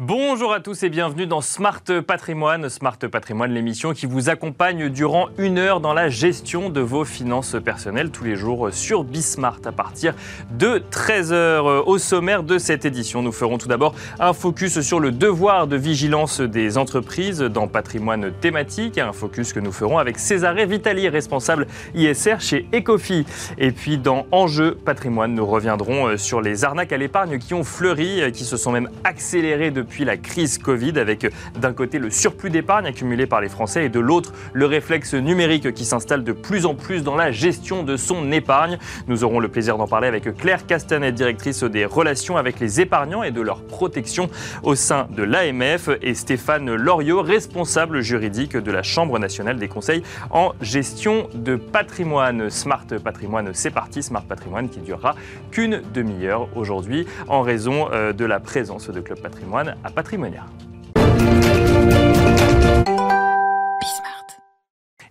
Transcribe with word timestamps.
Bonjour 0.00 0.52
à 0.52 0.58
tous 0.58 0.82
et 0.82 0.88
bienvenue 0.88 1.24
dans 1.24 1.40
Smart 1.40 1.80
Patrimoine. 2.04 2.68
Smart 2.68 2.98
Patrimoine, 2.98 3.52
l'émission 3.52 3.92
qui 3.92 4.06
vous 4.06 4.28
accompagne 4.28 4.88
durant 4.88 5.28
une 5.38 5.56
heure 5.56 5.78
dans 5.78 5.94
la 5.94 6.08
gestion 6.08 6.68
de 6.68 6.80
vos 6.80 7.04
finances 7.04 7.54
personnelles 7.64 8.10
tous 8.10 8.24
les 8.24 8.34
jours 8.34 8.70
sur 8.72 9.04
Bismart 9.04 9.60
à 9.64 9.70
partir 9.70 10.16
de 10.58 10.82
13h. 10.90 11.84
Au 11.86 11.98
sommaire 11.98 12.42
de 12.42 12.58
cette 12.58 12.84
édition, 12.84 13.22
nous 13.22 13.30
ferons 13.30 13.56
tout 13.56 13.68
d'abord 13.68 13.94
un 14.18 14.32
focus 14.32 14.80
sur 14.80 14.98
le 14.98 15.12
devoir 15.12 15.68
de 15.68 15.76
vigilance 15.76 16.40
des 16.40 16.76
entreprises 16.76 17.38
dans 17.38 17.68
patrimoine 17.68 18.32
thématique, 18.40 18.98
un 18.98 19.12
focus 19.12 19.52
que 19.52 19.60
nous 19.60 19.70
ferons 19.70 19.98
avec 19.98 20.18
Césaré 20.18 20.66
Vitali, 20.66 21.08
responsable 21.08 21.68
ISR 21.94 22.40
chez 22.40 22.66
Ecofi. 22.74 23.26
Et 23.58 23.70
puis 23.70 23.96
dans 23.96 24.26
Enjeu 24.32 24.74
Patrimoine, 24.74 25.34
nous 25.34 25.46
reviendrons 25.46 26.16
sur 26.16 26.40
les 26.40 26.64
arnaques 26.64 26.92
à 26.92 26.96
l'épargne 26.96 27.38
qui 27.38 27.54
ont 27.54 27.62
fleuri, 27.62 28.32
qui 28.32 28.42
se 28.42 28.56
sont 28.56 28.72
même 28.72 28.90
accélérées 29.04 29.70
depuis 29.70 29.83
depuis 29.84 30.06
la 30.06 30.16
crise 30.16 30.56
Covid, 30.56 30.98
avec 30.98 31.30
d'un 31.60 31.74
côté 31.74 31.98
le 31.98 32.08
surplus 32.08 32.48
d'épargne 32.48 32.86
accumulé 32.86 33.26
par 33.26 33.42
les 33.42 33.50
Français 33.50 33.84
et 33.84 33.88
de 33.90 34.00
l'autre 34.00 34.32
le 34.54 34.64
réflexe 34.64 35.12
numérique 35.12 35.74
qui 35.74 35.84
s'installe 35.84 36.24
de 36.24 36.32
plus 36.32 36.64
en 36.64 36.74
plus 36.74 37.04
dans 37.04 37.16
la 37.16 37.30
gestion 37.30 37.82
de 37.82 37.98
son 37.98 38.32
épargne. 38.32 38.78
Nous 39.08 39.24
aurons 39.24 39.40
le 39.40 39.48
plaisir 39.48 39.76
d'en 39.76 39.86
parler 39.86 40.08
avec 40.08 40.34
Claire 40.38 40.64
Castanet, 40.66 41.12
directrice 41.12 41.64
des 41.64 41.84
relations 41.84 42.38
avec 42.38 42.60
les 42.60 42.80
épargnants 42.80 43.22
et 43.22 43.30
de 43.30 43.42
leur 43.42 43.62
protection 43.62 44.30
au 44.62 44.74
sein 44.74 45.06
de 45.14 45.22
l'AMF, 45.22 45.90
et 46.00 46.14
Stéphane 46.14 46.74
Loriot, 46.74 47.20
responsable 47.20 48.00
juridique 48.00 48.56
de 48.56 48.72
la 48.72 48.82
Chambre 48.82 49.18
nationale 49.18 49.58
des 49.58 49.68
conseils 49.68 50.02
en 50.30 50.52
gestion 50.62 51.28
de 51.34 51.56
patrimoine. 51.56 52.48
Smart 52.48 52.86
Patrimoine, 53.04 53.50
c'est 53.52 53.70
parti. 53.70 54.02
Smart 54.02 54.24
Patrimoine 54.24 54.70
qui 54.70 54.80
durera 54.80 55.14
qu'une 55.50 55.82
demi-heure 55.92 56.48
aujourd'hui 56.56 57.06
en 57.28 57.42
raison 57.42 57.88
euh, 57.92 58.14
de 58.14 58.24
la 58.24 58.40
présence 58.40 58.88
de 58.88 59.00
Club 59.00 59.20
Patrimoine 59.20 59.73
à 59.82 59.90
Patrimonia. 59.90 60.44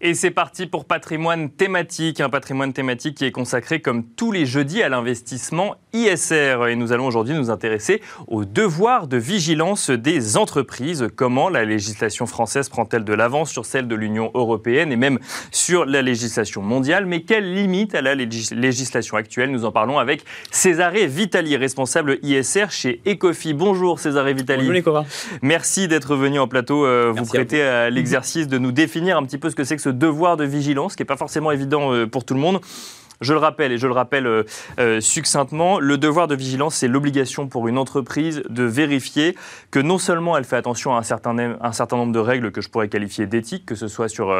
Et 0.05 0.15
c'est 0.15 0.31
parti 0.31 0.67
pour 0.67 0.83
patrimoine 0.83 1.49
thématique, 1.49 2.19
un 2.19 2.27
patrimoine 2.29 2.73
thématique 2.73 3.15
qui 3.15 3.23
est 3.23 3.31
consacré 3.31 3.79
comme 3.79 4.03
tous 4.03 4.33
les 4.33 4.45
jeudis 4.45 4.83
à 4.83 4.89
l'investissement 4.89 5.75
ISR. 5.93 6.57
Et 6.67 6.75
nous 6.75 6.91
allons 6.91 7.07
aujourd'hui 7.07 7.35
nous 7.35 7.49
intéresser 7.49 8.01
au 8.27 8.43
devoir 8.43 9.07
de 9.07 9.15
vigilance 9.15 9.91
des 9.91 10.35
entreprises. 10.35 11.07
Comment 11.15 11.47
la 11.47 11.63
législation 11.63 12.25
française 12.25 12.67
prend-elle 12.67 13.05
de 13.05 13.13
l'avance 13.13 13.49
sur 13.49 13.65
celle 13.65 13.87
de 13.87 13.95
l'Union 13.95 14.29
européenne 14.33 14.91
et 14.91 14.97
même 14.97 15.19
sur 15.51 15.85
la 15.85 16.01
législation 16.01 16.61
mondiale? 16.61 17.05
Mais 17.05 17.21
quelles 17.21 17.53
limites 17.53 17.95
à 17.95 18.01
la 18.01 18.13
législation 18.13 19.15
actuelle? 19.15 19.51
Nous 19.51 19.63
en 19.63 19.71
parlons 19.71 19.99
avec 19.99 20.25
Césaré 20.51 21.07
Vitali, 21.07 21.55
responsable 21.55 22.19
ISR 22.23 22.65
chez 22.71 23.01
Ecofi. 23.07 23.53
Bonjour 23.53 24.01
Césaré 24.01 24.33
Vitali. 24.33 24.63
Bonjour 24.63 24.73
Nicolas. 24.73 25.05
Merci 25.41 25.87
d'être 25.87 26.17
venu 26.17 26.39
en 26.39 26.49
plateau 26.49 26.85
euh, 26.85 27.13
vous 27.15 27.23
prêter 27.23 27.63
à, 27.63 27.83
à 27.83 27.89
l'exercice 27.89 28.49
de 28.49 28.57
nous 28.57 28.73
définir 28.73 29.17
un 29.17 29.23
petit 29.23 29.37
peu 29.37 29.49
ce 29.49 29.55
que 29.55 29.63
c'est 29.63 29.77
que 29.77 29.81
ce 29.81 29.92
devoir 29.93 30.37
de 30.37 30.43
vigilance, 30.43 30.95
qui 30.95 31.01
n'est 31.01 31.07
pas 31.07 31.17
forcément 31.17 31.51
évident 31.51 31.93
euh, 31.93 32.07
pour 32.07 32.25
tout 32.25 32.33
le 32.33 32.39
monde. 32.39 32.59
Je 33.21 33.31
le 33.31 33.39
rappelle, 33.39 33.71
et 33.71 33.77
je 33.77 33.87
le 33.87 33.93
rappelle 33.93 34.27
euh, 34.27 34.43
euh, 34.79 34.99
succinctement, 34.99 35.79
le 35.79 35.97
devoir 35.97 36.27
de 36.27 36.35
vigilance, 36.35 36.75
c'est 36.75 36.89
l'obligation 36.89 37.47
pour 37.47 37.69
une 37.69 37.77
entreprise 37.77 38.43
de 38.49 38.63
vérifier 38.63 39.37
que 39.71 39.79
non 39.79 39.97
seulement 39.97 40.35
elle 40.35 40.43
fait 40.43 40.57
attention 40.57 40.93
à 40.93 40.99
un 40.99 41.03
certain, 41.03 41.33
nombre 41.33 42.11
de 42.11 42.19
règles 42.19 42.51
que 42.51 42.59
je 42.59 42.69
pourrais 42.69 42.89
qualifier 42.89 43.25
d'éthiques, 43.25 43.65
que 43.65 43.75
ce 43.75 43.87
soit 43.87 44.09
sur 44.09 44.33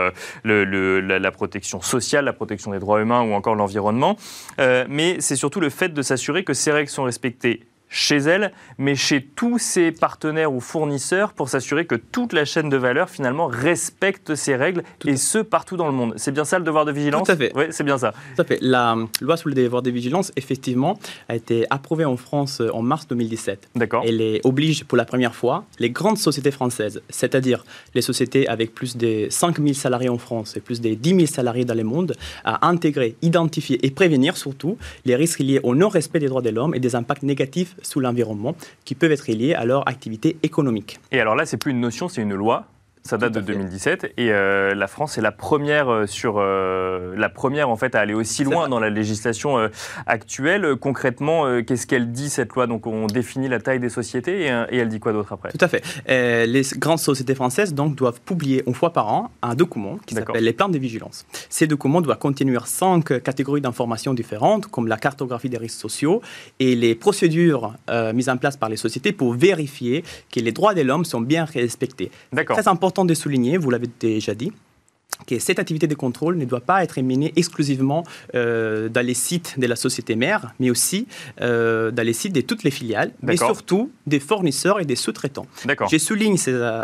la, 0.44 1.32
protection 1.32 1.82
sociale, 1.82 2.26
la 2.26 2.34
protection 2.34 2.72
des 2.72 2.80
droits 2.80 3.00
humains 3.00 3.22
ou 3.22 3.34
encore 3.34 3.56
l'environnement, 3.56 4.18
mais 4.58 5.18
c'est 5.20 5.38
surtout 5.38 5.62
le 5.62 5.70
fait 5.70 5.94
de 5.94 6.02
s'assurer 6.02 6.44
que 6.44 6.54
ces 6.54 6.72
règles 6.72 6.90
sont 6.90 7.04
respectées 7.04 7.64
chez 7.94 8.18
elle, 8.18 8.52
mais 8.80 8.96
chez 8.96 9.22
tous 9.22 9.60
ses 9.60 9.92
partenaires 9.92 10.52
ou 10.52 10.60
fournisseurs 10.60 11.34
pour 11.34 11.48
s'assurer 11.48 11.86
que 11.86 11.94
toute 11.94 12.34
la 12.34 12.44
chaîne 12.44 12.68
de 12.68 12.76
valeur 12.76 13.08
finalement 13.10 13.46
respecte 13.46 14.34
ces 14.34 14.56
règles 14.56 14.84
et 15.06 15.16
ce 15.16 15.38
partout 15.38 15.78
dans 15.78 15.86
le 15.86 15.94
monde. 15.94 16.14
C'est 16.18 16.32
bien 16.32 16.44
ça 16.44 16.58
le 16.58 16.66
devoir 16.66 16.86
de 16.86 16.92
vigilance? 16.92 17.28
Tout 17.28 17.34
à 17.34 17.38
fait. 17.38 17.52
Oui, 17.56 17.66
c'est 17.70 17.84
bien 17.84 18.00
ça. 18.00 18.14
Tout 18.36 18.42
à 18.42 18.46
fait. 18.46 18.58
La 18.62 18.98
loi 19.22 19.38
sur 19.38 19.48
le 19.48 19.56
devoir 19.56 19.84
de 19.84 19.92
vigilance, 19.92 20.32
effectivement, 20.36 20.98
a 21.30 21.36
été 21.36 21.66
approuvée 21.70 22.06
en 22.06 22.18
France 22.18 22.62
en 22.74 22.82
mars 22.82 23.08
2017. 23.08 23.70
D'accord. 23.76 24.04
Elle 24.08 24.42
oblige 24.44 24.86
pour 24.86 24.98
la 24.98 25.06
première 25.06 25.36
fois 25.36 25.66
les 25.78 25.92
grandes 25.92 26.18
sociétés 26.18 26.52
françaises, 26.52 27.02
c'est-à-dire 27.10 27.64
les 27.94 28.02
sociétés 28.02 28.48
avec 28.48 28.74
plus 28.74 28.98
de 28.98 29.28
5 29.30 29.60
000 29.60 29.74
salariés 29.74 30.10
en 30.10 30.18
France 30.18 30.58
et 30.58 30.62
plus 30.62 30.82
de 30.82 30.96
10 30.96 31.10
000 31.10 31.26
salariés 31.28 31.66
dans 31.66 31.76
le 31.76 31.84
monde, 31.84 32.16
à 32.44 32.68
intégrer, 32.68 33.16
identifier 33.22 33.86
et 33.86 33.92
prévenir 33.92 34.36
surtout 34.36 34.78
les 35.06 35.16
risques 35.16 35.40
liés 35.40 35.60
au 35.62 35.76
non-respect 35.76 36.20
des 36.20 36.28
droits 36.28 36.42
de 36.42 36.50
l'homme 36.50 36.74
et 36.74 36.80
des 36.80 36.96
impacts 36.96 37.22
négatifs 37.22 37.76
sous 37.86 38.00
l'environnement 38.00 38.56
qui 38.86 38.96
peuvent 38.96 39.12
être 39.12 39.32
liés 39.32 39.54
à 39.54 39.66
leur 39.66 39.88
activité 39.88 40.38
économique. 40.44 41.00
Et 41.12 41.20
alors 41.20 41.36
là, 41.36 41.46
c'est 41.46 41.58
plus 41.58 41.72
une 41.72 41.82
notion, 41.82 42.10
c'est 42.10 42.22
une 42.22 42.36
loi. 42.36 42.66
Ça 43.06 43.18
date 43.18 43.34
de 43.34 43.42
2017 43.42 44.14
et 44.16 44.32
euh, 44.32 44.74
la 44.74 44.88
France 44.88 45.18
est 45.18 45.22
la 45.22 45.34
première 45.34 45.90
euh, 45.90 46.08
sur 46.08 46.36
euh, 46.38 47.14
la 47.18 47.28
première 47.28 47.70
en 47.70 47.76
fait 47.76 47.96
à 47.96 48.00
aller 48.00 48.14
aussi 48.14 48.46
loin 48.46 48.70
dans 48.70 48.80
la 48.80 48.90
législation 48.90 49.70
actuelle. 50.08 50.78
Concrètement, 50.78 51.62
qu'est-ce 51.64 51.86
qu'elle 51.86 52.14
dit 52.14 52.30
cette 52.30 52.54
loi? 52.54 52.66
Donc 52.66 52.88
on 52.88 53.08
définit 53.08 53.50
la 53.50 53.60
taille 53.60 53.82
des 53.82 53.90
sociétés 53.90 54.46
et, 54.46 54.78
elle 54.78 54.88
dit 54.88 55.02
quoi 55.02 55.12
d'autre 55.12 55.34
après? 55.34 55.52
Tout 55.52 55.66
à 55.66 55.68
fait. 55.68 55.84
les 56.08 56.62
grandes 56.78 57.00
sociétés 57.00 57.36
françaises 57.36 57.74
donc 57.74 57.96
doivent 57.96 58.22
publier 58.22 58.64
une 58.68 58.74
fois 58.74 58.94
par 58.94 59.12
an 59.12 59.32
un 59.42 59.56
document 59.56 59.98
qui 60.06 60.16
s'appelle 60.16 60.44
les 60.44 60.54
plans 60.54 60.70
de 60.70 60.78
vigilance. 60.78 61.26
Ces 61.50 61.68
documents 61.68 62.00
doivent 62.00 62.20
contenir 62.20 62.68
cinq 62.68 63.22
catégories 63.22 63.62
d'informations 63.62 64.14
différentes 64.14 64.68
comme 64.68 64.88
la 64.88 64.98
cartographie 64.98 65.50
des 65.50 65.58
risques 65.58 65.80
sociaux 65.80 66.22
et 66.60 66.76
les 66.76 66.96
procédures 66.96 67.74
mises 68.14 68.30
en 68.30 68.38
place 68.38 68.56
par 68.56 68.70
les 68.70 68.78
sociétés 68.78 69.12
pour 69.12 69.34
vérifier 69.34 70.06
que 70.34 70.40
les 70.40 70.54
droits 70.54 70.74
de 70.74 70.82
l'homme 70.82 71.04
sont 71.04 71.22
bien 71.22 71.44
respectés. 71.44 72.10
D'accord. 72.32 72.56
Très 72.56 72.70
important 72.70 72.93
important 72.94 73.06
de 73.06 73.16
souligner, 73.16 73.58
vous 73.58 73.72
l'avez 73.72 73.90
déjà 74.00 74.36
dit, 74.36 74.52
que 75.26 75.40
cette 75.40 75.58
activité 75.58 75.88
de 75.88 75.96
contrôle 75.96 76.38
ne 76.38 76.46
doit 76.46 76.60
pas 76.60 76.84
être 76.84 77.02
menée 77.02 77.34
exclusivement 77.36 78.04
euh, 78.36 78.88
dans 78.88 79.04
les 79.04 79.16
sites 79.16 79.60
de 79.60 79.66
la 79.66 79.76
société 79.76 80.16
mère, 80.16 80.54
mais 80.60 80.70
aussi 80.70 81.08
euh, 81.42 81.90
dans 81.90 82.06
les 82.06 82.14
sites 82.14 82.34
de 82.34 82.42
toutes 82.42 82.64
les 82.64 82.70
filiales, 82.70 83.12
mais 83.24 83.36
surtout 83.36 83.90
des 84.06 84.20
fournisseurs 84.20 84.80
et 84.80 84.86
des 84.86 84.96
sous-traitants. 84.96 85.48
Je 85.90 85.98
souligne 85.98 86.38
ces 86.38 86.54
euh, 86.54 86.84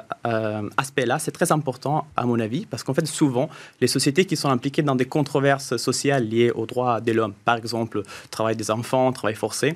aspects-là, 0.78 1.20
c'est 1.20 1.32
très 1.32 1.52
important 1.52 2.08
à 2.16 2.26
mon 2.26 2.40
avis, 2.40 2.66
parce 2.66 2.84
qu'en 2.84 2.96
fait, 2.96 3.06
souvent, 3.06 3.50
les 3.82 3.88
sociétés 3.88 4.26
qui 4.26 4.36
sont 4.36 4.50
impliquées 4.50 4.84
dans 4.84 4.96
des 4.96 5.06
controverses 5.06 5.78
sociales 5.78 6.28
liées 6.28 6.50
aux 6.50 6.66
droits 6.66 7.02
de 7.02 7.12
l'homme, 7.12 7.34
par 7.46 7.58
exemple, 7.58 8.02
travail 8.32 8.56
des 8.56 8.72
enfants, 8.72 9.12
travail 9.12 9.36
forcé, 9.36 9.76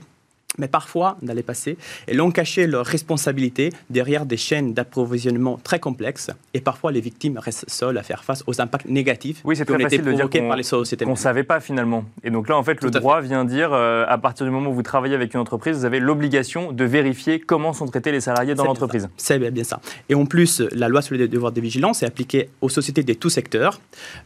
mais 0.58 0.68
parfois, 0.68 1.18
dans 1.22 1.34
les 1.34 1.44
passés, 1.44 1.78
elles 2.08 2.22
ont 2.22 2.31
caché 2.31 2.68
leurs 2.68 2.86
responsabilités 2.86 3.72
derrière 3.90 4.25
des 4.25 4.38
chaînes 4.38 4.74
d'approvisionnement 4.74 5.59
très 5.64 5.80
complexes 5.80 6.31
et 6.53 6.62
parfois 6.62 6.91
les 6.91 7.02
victimes 7.02 7.38
restent 7.38 7.69
seules 7.69 7.97
à 7.97 8.03
faire 8.03 8.24
face 8.24 8.44
aux 8.47 8.62
impacts 8.62 8.88
négatifs 8.88 9.41
oui, 9.44 9.56
c'est 9.56 9.66
très 9.66 9.80
facile 9.80 10.03
de 10.03 10.12
dire 10.14 10.30
par 10.47 10.56
les 10.56 10.64
sociétés. 10.64 11.06
ne 11.06 11.16
savait 11.16 11.44
pas 11.44 11.59
finalement. 11.59 12.06
Et 12.24 12.30
donc 12.30 12.50
là, 12.50 12.58
en 12.58 12.64
fait, 12.64 12.81
le 12.84 12.90
droit 12.90 13.22
vient 13.22 13.46
dire, 13.46 13.72
euh, 13.74 14.06
à 14.08 14.18
partir 14.18 14.46
du 14.46 14.52
moment 14.52 14.69
où 14.69 14.74
vous 14.74 14.84
travaillez 14.84 15.16
avec 15.16 15.34
une 15.34 15.40
entreprise, 15.40 15.78
vous 15.78 15.86
avez 15.86 16.00
l'obligation 16.00 16.72
de 16.72 16.84
vérifier 16.84 17.40
comment 17.40 17.74
sont 17.74 17.88
traités 17.88 18.12
les 18.12 18.22
salariés 18.22 18.56
dans 18.56 18.66
l'entreprise. 18.66 19.09
C'est 19.18 19.40
bien 19.52 19.64
ça. 19.64 19.80
Et 20.09 20.16
en 20.16 20.25
plus, 20.25 20.62
la 20.72 20.88
loi 20.88 21.02
sur 21.02 21.16
les 21.16 21.28
devoirs 21.28 21.52
de 21.52 21.62
vigilance 21.62 22.03
est 22.03 22.06
appliquée 22.06 22.50
aux 22.62 22.70
sociétés 22.70 23.03
de 23.03 23.14
tout 23.14 23.30
secteur, 23.30 23.80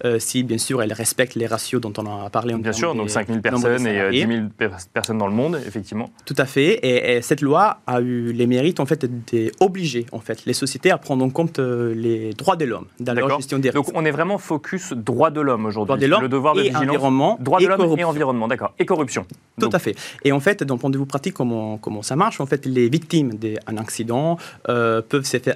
euh, 0.06 0.20
si 0.20 0.44
bien 0.44 0.58
sûr 0.58 0.82
elles 0.82 0.94
respectent 0.94 1.36
les 1.36 1.48
ratios 1.48 1.82
dont 1.82 1.94
on 1.98 2.26
a 2.26 2.30
parlé. 2.30 2.54
En 2.54 2.60
bien 2.60 2.74
sûr, 2.74 2.96
donc 2.96 3.10
5 3.10 3.28
000 3.28 3.40
personnes 3.40 3.88
et 3.88 4.10
10 4.12 4.20
000 4.60 4.72
personnes 4.94 5.18
dans 5.18 5.28
le 5.28 5.34
monde, 5.34 5.60
effectivement. 5.66 6.10
Tout 6.26 6.36
à 6.38 6.46
fait. 6.46 6.80
Et, 6.84 7.22
cette 7.22 7.42
loi 7.42 7.80
a 7.88 8.02
eu 8.02 8.32
les 8.32 8.48
mérites 8.48 8.80
en 8.80 8.86
fait 8.86 9.06
d'obliger 9.06 10.06
en 10.12 10.20
fait 10.20 10.46
les 10.46 10.54
sociétés 10.54 10.92
à 10.92 10.98
prendre 10.98 11.24
en 11.24 11.30
compte 11.30 11.60
euh, 11.60 11.94
les 11.96 12.34
droits 12.34 12.56
de 12.56 12.66
l'homme 12.66 12.86
dans 13.00 13.14
leur 13.14 13.38
gestion 13.38 13.60
des 13.60 13.70
risques. 13.70 13.86
Donc 13.88 13.92
on 13.96 14.06
est 14.06 14.12
vraiment 14.12 14.38
focus 14.38 14.94
droits 14.94 15.32
de 15.32 15.42
l'homme 15.42 15.66
aujourd'hui. 15.66 15.88
Droits 15.88 15.98
de 15.98 16.06
l'homme, 16.06 16.22
le 16.22 16.30
devoir 16.30 16.54
de 16.54 16.62
et 16.62 16.64
vigilance, 16.64 16.84
environnement, 16.84 17.38
droits 17.40 17.60
de 17.60 17.68
l'homme 17.68 17.98
et 17.98 18.04
environnement, 18.04 18.48
d'accord, 18.48 18.74
et 18.78 18.86
corruption. 18.86 19.26
Tout 19.60 19.70
à 19.72 19.80
fait. 19.80 19.96
Et 20.24 20.32
en 20.32 20.40
fait, 20.40 20.64
d'un 20.64 20.78
point 20.78 20.90
de 20.90 20.98
vue 20.98 21.06
pratique, 21.06 21.34
comment, 21.34 21.78
comment 21.78 22.04
ça 22.04 22.16
marche? 22.16 22.40
En 22.40 22.46
fait, 22.46 22.66
les 22.66 22.90
victimes 22.90 23.34
d'un 23.34 23.78
accident 23.78 24.38
euh, 24.70 25.02
peuvent 25.02 25.26
se 25.26 25.40
faire 25.40 25.56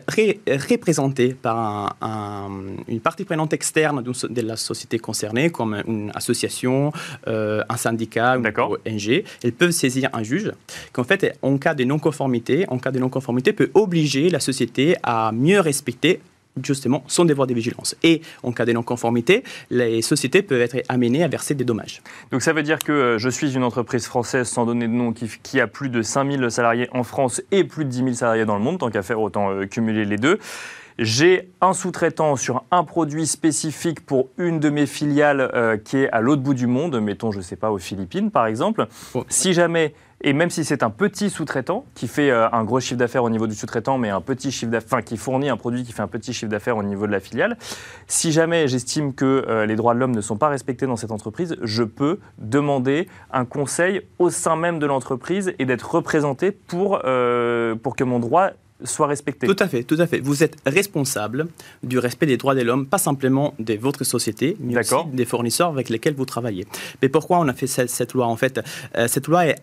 représenter 0.70 1.34
par 1.34 1.96
une 2.88 3.00
partie 3.02 3.26
prenante 3.26 3.54
externe 3.54 4.02
de 4.02 4.42
la 4.42 4.56
société 4.56 4.98
concernée, 5.00 5.50
comme 5.50 5.82
une 5.88 6.12
association, 6.16 6.92
euh, 7.28 7.64
un 7.70 7.78
syndicat, 7.78 8.38
une 8.38 8.48
ONG. 8.48 9.24
Elles 9.44 9.54
peuvent 9.54 9.72
saisir 9.72 10.10
un 10.14 10.24
juge 10.24 10.51
qu'en 10.94 11.04
fait, 11.04 11.38
en 11.42 11.58
cas 11.58 11.74
de 11.74 11.84
non-conformité, 11.84 12.66
en 12.70 12.78
cas 12.78 12.92
de 12.92 13.00
non-conformité, 13.00 13.54
peut 13.54 13.72
obliger 13.74 14.30
la 14.30 14.40
société 14.40 14.96
à 15.04 15.32
mieux 15.32 15.60
respecter 15.60 16.22
justement 16.64 17.04
son 17.08 17.26
devoir 17.26 17.48
de 17.48 17.54
vigilance. 17.54 17.96
Et 18.04 18.22
en 18.44 18.52
cas 18.52 18.66
de 18.66 18.74
non-conformité, 18.74 19.44
les 19.70 20.02
sociétés 20.02 20.42
peuvent 20.42 20.62
être 20.62 20.78
amenées 20.90 21.24
à 21.24 21.28
verser 21.28 21.56
des 21.56 21.64
dommages. 21.64 22.02
Donc 22.32 22.42
ça 22.42 22.54
veut 22.54 22.64
dire 22.64 22.80
que 22.80 22.92
euh, 22.92 23.18
je 23.18 23.30
suis 23.30 23.56
une 23.56 23.64
entreprise 23.64 24.06
française 24.06 24.48
sans 24.48 24.66
donner 24.66 24.88
de 24.88 24.94
nom 24.94 25.14
qui, 25.14 25.60
a 25.60 25.68
plus 25.68 25.90
de 25.90 26.02
5000 26.02 26.50
salariés 26.50 26.90
en 26.92 27.04
France 27.04 27.42
et 27.52 27.64
plus 27.64 27.86
de 27.86 27.90
10 27.90 27.98
000 27.98 28.14
salariés 28.14 28.46
dans 28.46 28.58
le 28.58 28.64
monde, 28.64 28.80
tant 28.80 28.90
qu'à 28.90 29.02
faire 29.02 29.22
autant 29.22 29.52
euh, 29.52 29.66
cumuler 29.66 30.06
les 30.06 30.18
deux. 30.18 30.40
J'ai 31.00 31.50
un 31.62 31.74
sous-traitant 31.74 32.36
sur 32.36 32.64
un 32.70 32.84
produit 32.84 33.26
spécifique 33.26 34.06
pour 34.06 34.30
une 34.38 34.60
de 34.60 34.70
mes 34.70 34.86
filiales 34.86 35.50
euh, 35.54 35.78
qui 35.78 35.98
est 35.98 36.10
à 36.10 36.22
l'autre 36.22 36.42
bout 36.42 36.54
du 36.54 36.68
monde, 36.68 37.00
mettons, 37.00 37.32
je 37.32 37.38
ne 37.38 37.44
sais 37.44 37.56
pas, 37.56 37.72
aux 37.72 37.78
Philippines 37.78 38.30
par 38.30 38.46
exemple. 38.46 38.88
Si 39.30 39.54
jamais 39.54 39.94
Et 40.24 40.34
même 40.34 40.50
si 40.50 40.64
c'est 40.64 40.84
un 40.84 40.92
petit 40.92 41.30
sous-traitant 41.30 41.86
qui 41.96 42.08
fait 42.08 42.30
euh, 42.30 42.48
un 42.52 42.64
gros 42.64 42.80
chiffre 42.80 42.98
d'affaires 42.98 43.24
au 43.24 43.30
niveau 43.30 43.48
du 43.48 43.56
sous-traitant, 43.56 43.98
mais 43.98 44.10
un 44.10 44.22
petit 44.22 44.52
chiffre 44.52 44.72
d'affaires, 44.72 45.04
qui 45.04 45.18
fournit 45.18 45.50
un 45.50 45.58
produit 45.58 45.84
qui 45.84 45.92
fait 45.94 46.04
un 46.04 46.08
petit 46.08 46.32
chiffre 46.34 46.52
d'affaires 46.52 46.78
au 46.78 46.84
niveau 46.84 47.08
de 47.08 47.12
la 47.12 47.20
filiale, 47.20 47.58
si 48.08 48.32
jamais 48.32 48.68
j'estime 48.68 49.14
que 49.14 49.46
euh, 49.48 49.66
les 49.66 49.76
droits 49.76 49.96
de 49.96 50.00
l'homme 50.00 50.16
ne 50.16 50.22
sont 50.22 50.38
pas 50.38 50.50
respectés 50.50 50.86
dans 50.86 50.96
cette 50.96 51.12
entreprise, 51.12 51.58
je 51.64 51.84
peux 51.84 52.20
demander 52.38 53.08
un 53.32 53.46
conseil 53.46 54.02
au 54.20 54.30
sein 54.30 54.56
même 54.56 54.78
de 54.78 54.86
l'entreprise 54.86 55.54
et 55.58 55.66
d'être 55.66 55.90
représenté 55.90 56.52
pour, 56.52 57.02
euh, 57.06 57.76
pour 57.76 57.96
que 57.96 58.04
mon 58.04 58.20
droit 58.20 58.52
soit 58.84 59.08
respecté. 59.08 59.48
Tout 59.48 59.56
à 59.60 59.68
fait, 59.68 59.84
tout 59.84 59.98
à 60.00 60.08
fait. 60.08 60.20
Vous 60.20 60.44
êtes 60.44 60.58
responsable 60.66 61.48
du 61.84 62.00
respect 62.00 62.26
des 62.26 62.38
droits 62.38 62.56
de 62.56 62.62
l'homme, 62.62 62.86
pas 62.86 62.98
simplement 62.98 63.54
de 63.60 63.74
votre 63.76 64.04
société, 64.04 64.58
mais 64.60 64.78
aussi 64.78 64.96
des 65.14 65.26
fournisseurs 65.26 65.70
avec 65.70 65.90
lesquels 65.90 66.14
vous 66.14 66.26
travaillez. 66.26 66.66
Mais 67.02 67.10
pourquoi 67.10 67.40
on 67.40 67.48
a 67.48 67.54
fait 67.54 67.68
cette, 67.68 68.14
loi 68.14 68.28
En 68.28 68.36
fait, 68.36 68.62
euh, 68.98 69.08
cette 69.08 69.28
loi 69.28 69.46
est, 69.46 69.56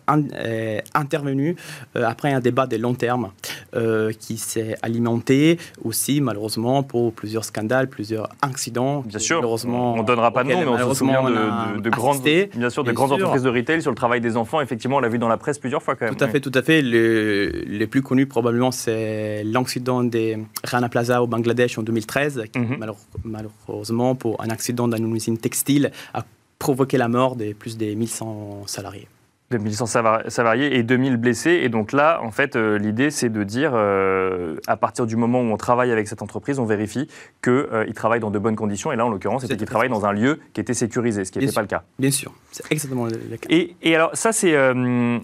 intervenue 0.94 1.56
euh, 1.96 2.04
après 2.06 2.32
un 2.32 2.40
débat 2.40 2.66
de 2.66 2.76
long 2.76 2.94
terme 2.94 3.30
euh, 3.74 4.12
qui 4.12 4.36
s'est 4.36 4.76
alimenté 4.82 5.58
aussi, 5.84 6.20
malheureusement, 6.20 6.82
pour 6.82 7.12
plusieurs 7.12 7.44
scandales, 7.44 7.88
plusieurs 7.88 8.28
accidents. 8.42 9.02
Bien 9.06 9.18
sûr, 9.18 9.36
malheureusement, 9.36 9.94
on 9.94 10.02
ne 10.02 10.06
donnera 10.06 10.32
pas 10.32 10.44
de 10.44 10.50
nom, 10.50 10.60
mais 10.60 10.82
on 10.82 10.88
se 10.90 10.98
souvient 10.98 11.22
de, 11.22 11.80
de, 11.80 11.90
grandes, 11.90 12.22
bien 12.22 12.70
sûr, 12.70 12.84
de 12.84 12.92
grandes 12.92 13.12
entreprises 13.12 13.42
de 13.42 13.50
retail 13.50 13.82
sur 13.82 13.90
le 13.90 13.96
travail 13.96 14.20
des 14.20 14.36
enfants. 14.36 14.60
Effectivement, 14.60 14.96
on 14.96 15.00
l'a 15.00 15.08
vu 15.08 15.18
dans 15.18 15.28
la 15.28 15.36
presse 15.36 15.58
plusieurs 15.58 15.82
fois 15.82 15.94
quand 15.94 16.06
même. 16.06 16.16
Tout 16.16 16.24
à 16.24 16.28
fait, 16.28 16.40
tout 16.40 16.52
à 16.54 16.62
fait. 16.62 16.82
les 16.82 17.86
plus 17.86 18.02
connus, 18.02 18.26
probablement, 18.26 18.70
c'est 18.70 19.07
l'accident 19.44 20.04
des 20.04 20.38
Rana 20.64 20.88
Plaza 20.88 21.22
au 21.22 21.26
Bangladesh 21.26 21.78
en 21.78 21.82
2013, 21.82 22.44
qui, 22.52 22.58
mhm. 22.58 22.78
malheureusement, 23.24 24.14
pour 24.14 24.40
un 24.42 24.50
accident 24.50 24.88
dans 24.88 24.96
une 24.96 25.14
usine 25.14 25.38
textile, 25.38 25.90
a 26.14 26.24
provoqué 26.58 26.98
la 26.98 27.08
mort 27.08 27.36
de 27.36 27.52
plus 27.52 27.76
de 27.76 27.94
1100 27.94 28.64
salariés. 28.66 29.08
2100 29.50 29.86
salariés 30.28 30.76
et 30.76 30.82
2000 30.82 31.16
blessés. 31.16 31.60
Et 31.62 31.68
donc 31.68 31.92
là, 31.92 32.20
en 32.22 32.30
fait, 32.30 32.54
euh, 32.54 32.78
l'idée, 32.78 33.10
c'est 33.10 33.30
de 33.30 33.42
dire, 33.44 33.72
euh, 33.74 34.56
à 34.66 34.76
partir 34.76 35.06
du 35.06 35.16
moment 35.16 35.40
où 35.40 35.44
on 35.44 35.56
travaille 35.56 35.90
avec 35.90 36.06
cette 36.06 36.20
entreprise, 36.20 36.58
on 36.58 36.66
vérifie 36.66 37.08
qu'ils 37.42 37.52
euh, 37.52 37.92
travaillent 37.94 38.20
dans 38.20 38.30
de 38.30 38.38
bonnes 38.38 38.56
conditions. 38.56 38.92
Et 38.92 38.96
là, 38.96 39.06
en 39.06 39.08
l'occurrence, 39.08 39.42
c'était 39.42 39.56
qu'ils 39.56 39.66
travaillent 39.66 39.88
dans 39.88 40.04
un 40.04 40.12
lieu 40.12 40.38
qui 40.52 40.60
était 40.60 40.74
sécurisé, 40.74 41.24
ce 41.24 41.32
qui 41.32 41.38
n'était 41.38 41.52
pas 41.52 41.62
le 41.62 41.66
cas. 41.66 41.84
Bien 41.98 42.10
sûr, 42.10 42.32
c'est 42.50 42.70
exactement 42.70 43.06
le 43.06 43.36
cas. 43.36 43.48
Et, 43.48 43.74
et 43.82 43.94
alors, 43.94 44.10
ça, 44.14 44.32
c'est 44.32 44.54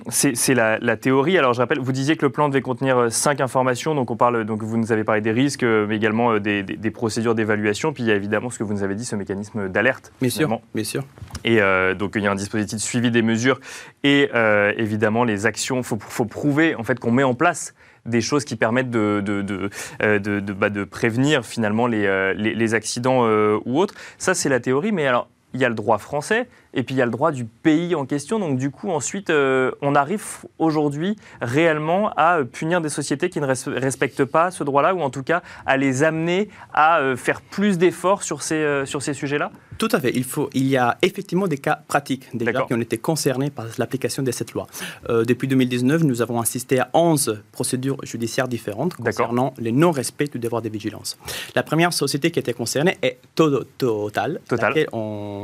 c'est 0.08 0.54
la, 0.54 0.78
la, 0.78 0.96
théorie. 0.96 1.36
Alors, 1.36 1.52
je 1.52 1.60
rappelle, 1.60 1.78
vous 1.78 1.92
disiez 1.92 2.16
que 2.16 2.24
le 2.24 2.32
plan 2.32 2.48
devait 2.48 2.62
contenir 2.62 3.12
cinq 3.12 3.40
informations. 3.40 3.94
Donc, 3.94 4.10
on 4.10 4.16
parle, 4.16 4.44
donc 4.44 4.62
vous 4.62 4.78
nous 4.78 4.92
avez 4.92 5.04
parlé 5.04 5.20
des 5.20 5.32
risques, 5.32 5.64
mais 5.64 5.96
également 5.96 6.38
des, 6.38 6.62
des, 6.62 6.90
procédures 6.90 7.34
d'évaluation. 7.34 7.92
Puis, 7.92 8.04
il 8.04 8.08
y 8.08 8.12
a 8.12 8.14
évidemment 8.14 8.48
ce 8.48 8.58
que 8.58 8.64
vous 8.64 8.72
nous 8.72 8.82
avez 8.82 8.94
dit, 8.94 9.04
ce 9.04 9.16
mécanisme 9.16 9.68
d'alerte. 9.68 10.12
Bien 10.20 10.30
sûr, 10.30 10.60
bien 10.74 10.84
sûr. 10.84 11.02
Et 11.44 11.60
donc, 11.98 12.12
il 12.14 12.22
y 12.22 12.26
a 12.26 12.32
un 12.32 12.36
dispositif 12.36 12.78
de 12.78 12.82
suivi 12.82 13.10
des 13.10 13.22
mesures 13.22 13.60
et 14.02 14.13
et 14.14 14.30
euh, 14.34 14.72
évidemment 14.76 15.24
les 15.24 15.46
actions. 15.46 15.78
Il 15.78 15.84
faut, 15.84 16.24
prouver 16.24 16.74
en 16.74 16.84
fait 16.84 16.98
qu'on 16.98 17.10
met 17.10 17.22
en 17.22 17.34
place 17.34 17.74
des 18.06 18.20
choses 18.20 18.44
qui 18.44 18.56
permettent 18.56 18.90
de, 18.90 19.70
euh, 20.02 20.40
bah, 20.40 20.68
prévenir 20.90 21.44
finalement 21.44 21.86
les, 21.86 22.06
euh, 22.06 22.34
les 22.34 22.74
accidents 22.74 23.26
ou 23.64 23.78
autres. 23.78 23.94
Ça, 24.18 24.34
c'est 24.34 24.48
la 24.48 24.60
théorie. 24.60 24.92
Mais 24.92 25.06
alors, 25.06 25.28
il 25.54 25.60
y 25.60 25.64
a 25.64 25.68
le 25.68 25.74
droit 25.74 25.98
français 25.98 26.48
et 26.74 26.82
puis 26.82 26.94
il 26.94 26.98
y 26.98 27.02
a 27.02 27.04
le 27.04 27.10
droit 27.10 27.32
du 27.32 27.44
pays 27.44 27.94
en 27.94 28.04
question. 28.04 28.38
Donc 28.38 28.58
du 28.58 28.70
coup, 28.70 28.90
ensuite, 28.90 29.30
on 29.30 29.94
arrive 29.94 30.24
aujourd'hui 30.58 31.16
réellement 31.40 32.10
à 32.16 32.40
punir 32.44 32.80
des 32.80 32.88
sociétés 32.88 33.30
qui 33.30 33.40
ne 33.40 33.46
respectent 33.46 34.24
pas 34.24 34.50
ce 34.50 34.64
droit-là, 34.64 34.94
ou 34.94 35.00
en 35.00 35.10
tout 35.10 35.22
cas 35.22 35.42
à 35.66 35.76
les 35.76 36.02
amener 36.02 36.48
à 36.72 37.00
faire 37.16 37.40
plus 37.40 37.78
d'efforts 37.78 38.24
sur 38.24 38.42
ces, 38.42 38.82
sur 38.86 39.02
ces 39.02 39.14
sujets-là 39.14 39.52
tout 39.78 39.88
à 39.92 40.00
fait. 40.00 40.12
Il, 40.14 40.24
faut, 40.24 40.50
il 40.54 40.66
y 40.66 40.76
a 40.76 40.96
effectivement 41.02 41.48
des 41.48 41.58
cas 41.58 41.80
pratiques 41.88 42.28
déjà 42.34 42.62
qui 42.62 42.74
ont 42.74 42.80
été 42.80 42.98
concernés 42.98 43.50
par 43.50 43.66
l'application 43.78 44.22
de 44.22 44.30
cette 44.30 44.52
loi. 44.52 44.66
Euh, 45.08 45.24
depuis 45.24 45.48
2019, 45.48 46.04
nous 46.04 46.22
avons 46.22 46.40
assisté 46.40 46.78
à 46.78 46.90
11 46.94 47.42
procédures 47.52 47.98
judiciaires 48.04 48.48
différentes 48.48 48.94
concernant 48.94 49.54
les 49.58 49.72
non-respects 49.72 50.30
du 50.32 50.38
devoir 50.38 50.62
de 50.62 50.68
vigilance. 50.68 51.18
La 51.54 51.62
première 51.62 51.92
société 51.92 52.30
qui 52.30 52.38
était 52.38 52.52
concernée 52.52 52.96
est 53.02 53.18
Total, 53.34 54.40
Total. 54.48 54.86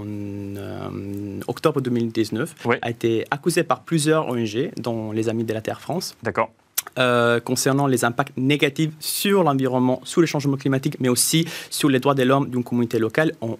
En 0.00 0.56
euh, 0.56 1.40
octobre 1.46 1.80
2019 1.80 2.54
a 2.82 2.90
été 2.90 3.24
accusée 3.30 3.62
par 3.64 3.80
plusieurs 3.82 4.28
ONG, 4.28 4.72
dont 4.76 5.12
les 5.12 5.28
Amis 5.28 5.44
de 5.44 5.52
la 5.52 5.60
Terre 5.60 5.80
France. 5.80 6.16
D'accord. 6.22 6.50
Euh, 6.98 7.40
concernant 7.40 7.86
les 7.86 8.04
impacts 8.04 8.36
négatifs 8.36 8.90
sur 8.98 9.44
l'environnement, 9.44 10.00
sur 10.04 10.20
les 10.20 10.26
changements 10.26 10.56
climatiques, 10.56 10.96
mais 10.98 11.08
aussi 11.08 11.46
sur 11.68 11.88
les 11.88 12.00
droits 12.00 12.14
de 12.14 12.22
l'homme 12.22 12.48
d'une 12.48 12.64
communauté 12.64 12.98
locale 12.98 13.32
en 13.40 13.58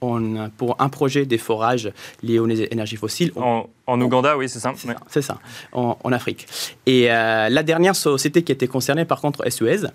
pour 0.00 0.76
un 0.78 0.88
projet 0.88 1.26
des 1.26 1.38
forages 1.38 1.90
liés 2.22 2.38
aux 2.38 2.48
énergies 2.48 2.96
fossiles. 2.96 3.32
En, 3.36 4.02
Ouganda, 4.02 4.36
oui, 4.36 4.50
c'est 4.50 4.58
ça. 4.58 4.74
C'est 5.08 5.22
ça, 5.22 5.38
en, 5.72 6.12
Afrique. 6.12 6.46
Et 6.84 7.10
euh, 7.10 7.48
la 7.48 7.62
dernière 7.62 7.96
société 7.96 8.42
qui 8.42 8.52
était 8.52 8.66
concernée, 8.66 9.06
par 9.06 9.20
contre, 9.20 9.46
est 9.46 9.50
Suez, 9.50 9.86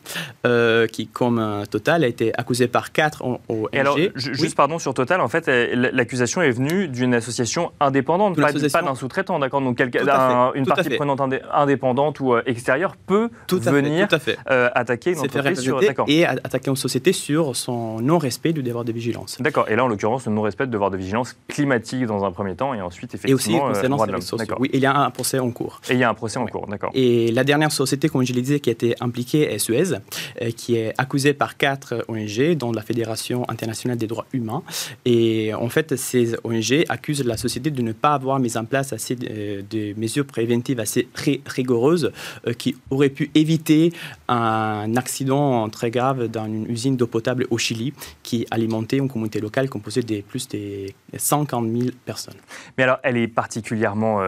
euh, 0.47 0.88
qui, 0.88 1.05
comme 1.05 1.38
euh, 1.38 1.65
Total, 1.65 2.03
a 2.03 2.07
été 2.07 2.33
accusée 2.35 2.67
par 2.67 2.91
quatre 2.91 3.23
ONG. 3.23 3.39
Et 3.71 3.79
alors, 3.79 3.97
juste 4.15 4.55
pardon, 4.55 4.79
sur 4.79 4.95
Total, 4.95 5.21
en 5.21 5.27
fait, 5.27 5.47
l'accusation 5.47 6.41
est 6.41 6.51
venue 6.51 6.88
d'une 6.88 7.13
association 7.13 7.71
indépendante, 7.79 8.35
pas, 8.35 8.51
d'un 8.51 8.95
sous-traitant, 8.95 9.38
d'accord? 9.38 9.61
Donc, 9.61 9.79
une 9.79 10.65
partie 10.65 10.89
prenante 10.89 11.21
indépendante 11.51 12.19
ou 12.19 12.35
extérieure 12.38 12.95
peut 13.05 13.29
venir 13.51 14.07
attaquer 14.47 15.11
une 15.11 15.19
entreprise 15.19 15.59
sur... 15.59 15.79
Et 16.07 16.25
attaquer 16.25 16.69
une 16.69 16.75
société 16.75 17.13
sur 17.13 17.55
son 17.55 18.00
non-respect 18.00 18.53
du 18.53 18.63
devoir 18.63 18.83
de 18.85 18.91
vigilance. 18.91 19.38
D'accord. 19.39 19.69
Et 19.69 19.75
là, 19.75 19.85
en 19.85 19.92
l'occurrence, 19.93 20.25
le 20.25 20.33
non-respect 20.33 20.67
de 20.67 20.71
devoir 20.71 20.91
de 20.91 20.97
vigilance 20.97 21.35
climatique 21.47 22.05
dans 22.05 22.23
un 22.25 22.31
premier 22.31 22.55
temps 22.55 22.73
et 22.73 22.81
ensuite, 22.81 23.15
effectivement, 23.15 23.67
et 23.67 23.71
aussi 23.71 23.73
concernant 23.73 24.01
euh, 24.01 24.55
Oui, 24.59 24.69
il 24.73 24.79
y 24.79 24.85
a 24.85 24.95
un 24.95 25.09
procès 25.09 25.39
en 25.39 25.51
cours. 25.51 25.81
Et 25.89 25.93
il 25.93 25.99
y 25.99 26.03
a 26.03 26.09
un 26.09 26.13
procès 26.13 26.37
en 26.37 26.45
cours, 26.45 26.67
d'accord. 26.67 26.91
Et 26.93 27.31
la 27.31 27.43
dernière 27.43 27.71
société, 27.71 28.09
comme 28.09 28.23
je 28.23 28.33
l'ai 28.33 28.41
dit, 28.41 28.59
qui 28.59 28.69
a 28.69 28.73
été 28.73 28.95
impliquée 28.99 29.53
est 29.53 29.59
Suez, 29.59 29.93
euh, 30.41 30.51
qui 30.51 30.75
est 30.75 30.93
accusée 30.97 31.33
par 31.33 31.57
quatre 31.57 32.05
ONG, 32.07 32.55
dont 32.55 32.71
la 32.71 32.81
Fédération 32.81 33.45
internationale 33.49 33.97
des 33.97 34.07
droits 34.07 34.25
humains. 34.33 34.63
Et 35.05 35.53
en 35.53 35.69
fait, 35.69 35.95
ces 35.95 36.35
ONG 36.43 36.85
accusent 36.89 37.23
la 37.23 37.37
société 37.37 37.71
de 37.71 37.81
ne 37.81 37.91
pas 37.91 38.13
avoir 38.13 38.39
mis 38.39 38.57
en 38.57 38.65
place 38.65 38.93
assez 38.93 39.15
de, 39.15 39.93
mesures 39.97 40.25
préventives 40.25 40.79
assez 40.79 41.07
rigoureuses 41.45 42.11
euh, 42.47 42.53
qui 42.53 42.75
auraient 42.89 43.09
pu 43.09 43.29
éviter 43.35 43.93
un 44.27 44.95
accident 44.95 45.69
très 45.69 45.91
grave 45.91 46.27
dans 46.27 46.45
une 46.45 46.69
usine 46.69 46.97
d'eau 46.97 47.07
potable 47.07 47.45
au 47.49 47.57
Chili 47.57 47.93
qui 48.23 48.45
alimentait 48.51 48.97
une 48.97 49.09
communauté 49.09 49.39
locale 49.39 49.69
composée 49.83 50.01
de 50.01 50.21
plus 50.21 50.47
de 50.47 50.88
150 51.18 51.69
000 51.69 51.89
personnes. 52.06 52.35
Mais 52.77 52.85
alors, 52.85 53.00
elle 53.03 53.18
est 53.18 53.27
particulièrement 53.27 54.19
euh, 54.22 54.24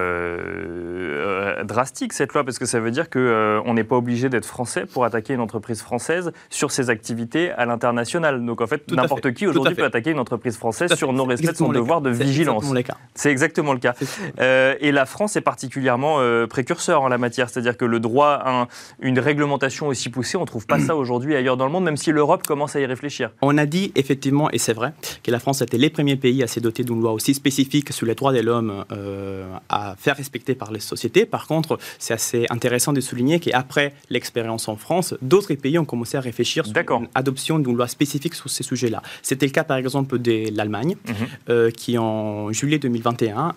euh, 1.60 1.64
drastique, 1.64 2.12
cette 2.12 2.34
loi, 2.34 2.44
parce 2.44 2.60
que 2.60 2.66
ça 2.66 2.82
veut 2.82 2.92
dire 2.92 3.10
qu'on 3.10 3.20
euh, 3.20 3.74
n'est 3.74 3.86
pas 3.86 3.96
obligé 3.96 4.28
d'être 4.28 4.46
français 4.46 4.86
pour 4.86 5.06
attaquer 5.06 5.34
une 5.34 5.40
entreprise 5.40 5.82
française 5.82 6.34
sur 6.50 6.72
ses 6.72 6.90
activités 6.90 7.52
à 7.52 7.66
l'international. 7.66 8.46
Donc, 8.46 8.60
en 8.60 8.68
fait, 8.68 8.92
n'importe 8.92 9.34
qui 9.34 9.48
aujourd'hui 9.48 9.76
peut 9.76 9.86
attaquer 9.86 10.12
une 10.12 10.20
entreprise 10.20 10.58
française 10.58 10.94
sur 10.96 11.14
non-respect 11.14 11.54
de 11.54 11.58
son 11.58 11.70
devoir 11.70 12.02
de 12.02 12.10
vigilance. 12.10 12.66
C'est 13.14 13.32
exactement 13.32 13.72
le 13.72 13.80
cas. 13.80 13.94
et 14.38 14.92
la 14.92 15.06
France 15.06 15.38
est 15.38 15.42
particulièrement 15.42 16.20
précurseur 16.50 17.02
en 17.02 17.08
la 17.08 17.18
matière, 17.18 17.50
c'est-à-dire 17.50 17.78
que 17.78 17.86
le 17.86 18.02
droit 18.02 18.42
à 18.44 18.68
une 19.00 19.20
réglementation 19.20 19.88
aussi 19.88 20.10
poussée, 20.10 20.36
on 20.36 20.42
ne 20.42 20.46
trouve 20.46 20.68
pas 20.68 20.80
ça 20.80 20.96
aujourd'hui 20.98 21.36
ailleurs 21.36 21.56
dans 21.56 21.66
le 21.66 21.72
monde, 21.72 21.86
même 21.86 21.98
si 21.98 22.12
l'Europe 22.12 22.46
commence 22.46 22.76
à 22.76 22.82
y 22.82 22.86
réfléchir. 22.86 23.32
On 23.42 23.58
a 23.58 23.66
dit 23.66 23.94
effectivement, 23.96 24.50
et 24.52 24.58
c'est 24.58 24.74
vrai, 24.74 24.92
que 25.24 25.32
la 25.32 25.40
France 25.46 25.62
était 25.62 25.78
les 25.78 25.92
premiers 25.92 26.16
pays 26.16 26.42
à 26.42 26.48
se 26.48 26.60
doter 26.60 26.84
d'une 26.84 27.00
loi 27.00 27.12
aussi 27.14 27.36
spécifique 27.36 27.94
sur 27.94 28.08
les 28.08 28.16
droits 28.16 28.34
de 28.34 28.40
l'homme 28.40 28.84
euh, 28.92 29.46
à 29.70 29.96
faire 29.96 30.18
respecter 30.18 30.56
par 30.56 30.72
les 30.72 30.80
sociétés. 30.80 31.28
Par 31.28 31.46
contre, 31.46 31.78
c'est 32.00 32.16
assez 32.16 32.48
intéressant 32.50 32.94
de 32.94 33.00
souligner 33.00 33.40
qu'après 33.40 33.94
l'expérience 34.10 34.68
en 34.68 34.76
France, 34.76 35.14
d'autres 35.22 35.54
pays 35.54 35.78
ont 35.78 35.86
commencé 35.86 36.18
à 36.18 36.20
réfléchir 36.20 36.66
sur 36.66 36.74
l'adoption 37.16 37.60
d'une 37.60 37.78
loi 37.78 37.88
spécifique 37.88 38.34
sur 38.34 38.50
ces 38.50 38.64
sujets-là. 38.64 39.04
C'était 39.22 39.46
le 39.46 39.52
cas 39.52 39.64
par 39.64 39.78
exemple 39.78 40.18
de 40.18 40.50
l'Allemagne, 40.52 40.96
mhm. 41.08 41.14
euh, 41.50 41.70
qui 41.70 42.00
en 42.00 42.52
juillet 42.52 42.80
2021 42.80 43.54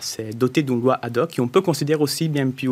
s'est 0.00 0.30
doté 0.30 0.62
d'une 0.62 0.80
loi 0.80 0.98
ad 1.02 1.18
hoc, 1.18 1.28
qui 1.28 1.42
on 1.42 1.48
peut 1.48 1.60
considérer 1.60 2.00
aussi 2.00 2.30
bien 2.30 2.48
plus 2.48 2.70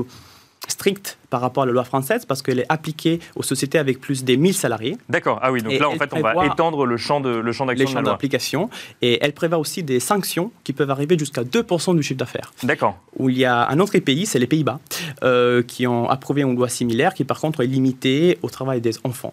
stricte 0.69 1.19
par 1.31 1.41
rapport 1.41 1.65
à 1.65 1.67
la 1.67 1.73
loi 1.73 1.85
française 1.85 2.25
parce 2.25 2.43
qu'elle 2.43 2.61
est 2.61 2.67
appliquée 2.69 3.21
aux 3.35 3.43
sociétés 3.43 3.79
avec 3.79 4.01
plus 4.01 4.25
de 4.25 4.35
1000 4.35 4.55
salariés. 4.55 4.97
D'accord. 5.09 5.39
Ah 5.43 5.53
oui, 5.53 5.63
donc 5.63 5.79
là, 5.79 5.89
en 5.89 5.97
fait, 5.97 6.11
on 6.13 6.21
va 6.21 6.47
étendre 6.47 6.87
le 6.87 6.97
champ 6.97 7.21
de 7.21 7.31
le 7.31 7.53
champ 7.53 7.67
d'action 7.67 7.91
de 7.91 8.05
la 8.05 8.13
d'application. 8.13 8.71
Et 9.03 9.19
elle 9.23 9.33
prévoit 9.33 9.59
aussi 9.59 9.83
des 9.83 10.01
sanctions 10.01 10.51
qui 10.65 10.73
peuvent 10.73 10.91
arriver 10.91 11.19
jusqu'à 11.19 11.43
2% 11.43 11.97
du 11.97 12.03
chiffre 12.03 12.19
d'affaires. 12.19 12.53
D'accord. 12.63 12.97
Où 13.19 13.29
il 13.29 13.39
y 13.39 13.45
a 13.45 13.69
un 13.69 13.79
autre 13.79 13.97
pays, 13.99 14.27
c'est 14.27 14.39
les 14.39 14.47
Pays-Bas, 14.47 14.81
euh, 15.23 15.63
qui 15.63 15.87
ont 15.87 16.09
approuvé 16.09 16.43
une 16.43 16.55
loi 16.55 16.69
similaire 16.69 17.15
qui, 17.15 17.25
par 17.25 17.41
contre, 17.41 17.63
est 17.63 17.67
limitée 17.67 18.39
au 18.43 18.51
travail 18.51 18.81
des 18.81 18.93
enfants. 19.05 19.33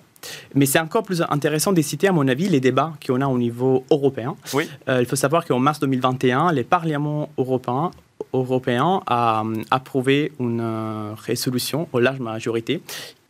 Mais 0.56 0.66
c'est 0.66 0.80
encore 0.80 1.04
plus 1.04 1.22
intéressant 1.30 1.74
de 1.74 1.82
citer, 1.82 2.08
à 2.08 2.12
mon 2.12 2.28
avis, 2.28 2.48
les 2.48 2.60
débats 2.60 2.94
qu'on 3.06 3.22
a 3.22 3.28
au 3.28 3.38
niveau 3.38 3.84
européen. 3.92 4.36
Oui. 4.54 4.70
Euh, 4.88 5.02
il 5.02 5.06
faut 5.06 5.16
savoir 5.16 5.46
qu'en 5.46 5.60
mars 5.60 5.80
2021, 5.80 6.54
les 6.54 6.64
parlements 6.64 7.30
européens 7.38 7.92
européen 8.34 9.02
a 9.08 9.44
approuvé 9.72 10.32
une 10.40 10.62
euh, 10.62 11.14
résolution 11.16 11.88
aux 11.94 12.00
large 12.00 12.20
majorité 12.20 12.82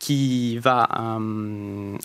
qui 0.03 0.57
va 0.57 0.87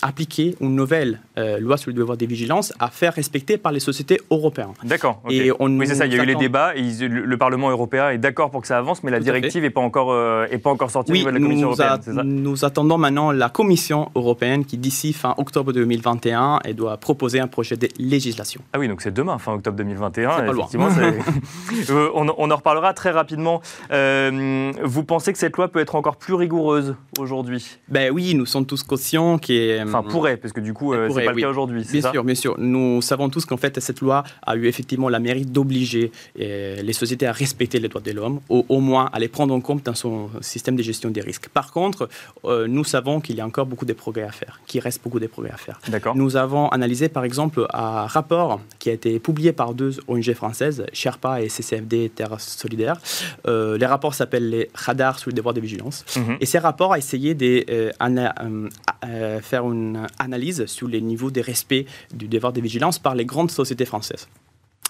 appliquer 0.03 0.57
une 0.61 0.75
nouvelle 0.75 1.21
loi 1.37 1.77
sur 1.77 1.91
le 1.91 1.97
devoir 1.97 2.17
de 2.17 2.27
vigilance 2.27 2.73
à 2.79 2.89
faire 2.89 3.15
respecter 3.15 3.59
par 3.59 3.73
les 3.73 3.81
sociétés 3.81 4.21
européennes. 4.31 4.75
D'accord. 4.85 5.21
Et 5.29 5.51
oui, 5.51 5.87
c'est 5.87 5.95
ça. 5.95 6.07
Il 6.07 6.15
y 6.15 6.19
a 6.19 6.23
eu 6.23 6.27
les 6.27 6.35
débats. 6.35 6.73
le 6.75 7.37
Parlement 7.37 7.71
européen 7.71 8.11
est 8.11 8.19
d'accord 8.19 8.51
pour 8.51 8.61
que 8.61 8.67
ça 8.67 8.79
avance, 8.79 9.03
mais 9.03 9.11
la 9.11 9.21
directive 9.21 9.63
n'est 9.63 9.71
pas 9.71 9.81
encore 9.81 10.15
est 10.51 10.59
pas 10.59 10.71
encore 10.71 10.91
sortie 10.91 11.13
oui, 11.13 11.25
de 11.25 11.31
la 11.31 11.41
Commission 11.41 11.69
européenne. 11.69 12.23
nous 12.25 12.65
attendons 12.65 12.99
maintenant 12.99 13.33
la 13.33 13.49
Commission 13.49 14.11
européenne 14.15 14.65
qui 14.65 14.79
d'ici 14.79 15.13
fin 15.13 15.35
octobre 15.39 15.73
2021 15.73 16.61
elle 16.65 16.75
doit 16.75 16.97
proposer 16.97 17.41
un 17.41 17.47
projet 17.47 17.77
de 17.77 17.89
législation. 17.99 18.61
Ah 18.73 18.79
oui, 18.79 18.89
donc 18.89 19.03
c'est 19.03 19.13
demain, 19.13 19.39
fin 19.39 19.55
octobre 19.55 19.77
2021. 19.77 20.29
Pas 20.29 20.47
effectivement, 20.47 20.89
euh, 21.91 22.11
on, 22.15 22.27
on, 22.37 22.51
en 22.51 22.57
reparlera 22.57 22.95
très 22.95 23.11
rapidement. 23.11 23.61
Euh, 23.91 24.73
vous 24.83 25.05
pensez 25.05 25.33
que 25.33 25.39
cette 25.39 25.57
loi 25.57 25.69
peut 25.69 25.81
être 25.81 25.95
encore 25.95 26.17
plus 26.17 26.35
rigoureuse 26.35 26.97
aujourd'hui? 27.19 27.79
Ben 27.89 28.11
oui, 28.13 28.35
nous 28.35 28.47
sommes 28.47 28.67
tous 28.67 28.83
conscients 28.83 29.39
qu'elle... 29.39 29.87
Enfin, 29.87 30.03
pourrait, 30.03 30.37
parce 30.37 30.53
que 30.53 30.61
du 30.61 30.75
coup, 30.75 30.93
euh, 30.93 31.09
c'est 31.11 31.25
pas 31.25 31.33
le 31.33 31.41
cas 31.41 31.49
aujourd'hui. 31.49 31.85
Bien 31.91 32.11
sûr, 32.13 32.25
bien 32.25 32.35
sûr. 32.35 32.55
Nous 32.59 33.03
savons 33.03 33.29
tous 33.29 33.45
qu'en 33.45 33.57
fait, 33.57 33.81
cette 33.81 34.01
loi 34.01 34.25
a 34.47 34.57
eu 34.57 34.67
effectivement 34.67 35.09
la 35.09 35.19
mérite 35.19 35.53
d'obliger 35.53 36.13
les 36.37 36.93
sociétés 36.93 37.27
à 37.27 37.33
respecter 37.33 37.81
les 37.81 37.89
droits 37.89 38.01
de 38.01 38.13
l'homme, 38.13 38.41
ou 38.49 38.65
au 38.69 38.81
moins 38.81 39.09
à 39.13 39.19
les 39.19 39.29
prendre 39.29 39.55
en 39.55 39.61
compte 39.61 39.85
dans 39.85 39.95
son 39.95 40.31
système 40.41 40.77
de 40.77 40.83
gestion 40.83 41.11
des 41.11 41.21
risques. 41.21 41.49
Par 41.49 41.73
contre, 41.73 42.09
nous 42.45 42.85
savons 42.85 43.21
qu'il 43.21 43.37
y 43.37 43.41
a 43.41 43.47
encore 43.47 43.67
beaucoup 43.67 43.85
de 43.85 43.93
progrès 43.93 44.23
à 44.23 44.33
faire, 44.33 44.61
qu'il 44.67 44.81
reste 44.81 45.03
beaucoup 45.03 45.21
de 45.21 45.27
progrès 45.27 45.53
à 45.53 45.57
faire. 45.57 45.81
D'accord. 45.89 46.17
Nous 46.17 46.37
avons 46.37 46.69
analysé, 46.69 47.09
par 47.09 47.25
exemple, 47.25 47.67
un 47.73 48.07
rapport 48.07 48.61
qui 48.79 48.91
a 48.91 48.93
été 48.93 49.19
publié 49.19 49.53
par 49.53 49.75
deux 49.75 49.99
ONG 50.09 50.33
françaises, 50.35 50.85
Sherpa 50.93 51.43
et 51.43 51.49
CCFD 51.49 52.11
Terre 52.15 52.41
Solidaire. 52.41 53.01
Euh, 53.47 53.79
les 53.79 53.87
rapports 53.87 54.15
s'appellent 54.15 54.51
les 54.51 54.71
radars 54.75 55.19
sur 55.19 55.31
le 55.31 55.35
devoir 55.35 55.55
de 55.55 55.61
vigilance. 55.61 56.05
Mhm. 56.17 56.37
Et 56.41 56.47
ces 56.47 56.59
rapports 56.59 56.91
ont 56.91 56.95
essayé 56.95 57.35
de 57.35 57.65
euh, 57.79 58.69
euh, 59.05 59.41
faire 59.41 59.65
une 59.71 60.07
analyse 60.19 60.67
sur 60.67 60.89
les 60.89 61.01
niveaux 61.01 61.31
de 61.31 61.41
respect 61.41 61.87
du 62.13 62.29
devoir 62.29 62.53
de 62.53 62.61
vigilance 62.61 62.99
par 62.99 63.15
les 63.15 63.25
grandes 63.25 63.51
sociétés 63.51 63.85
françaises. 63.85 64.29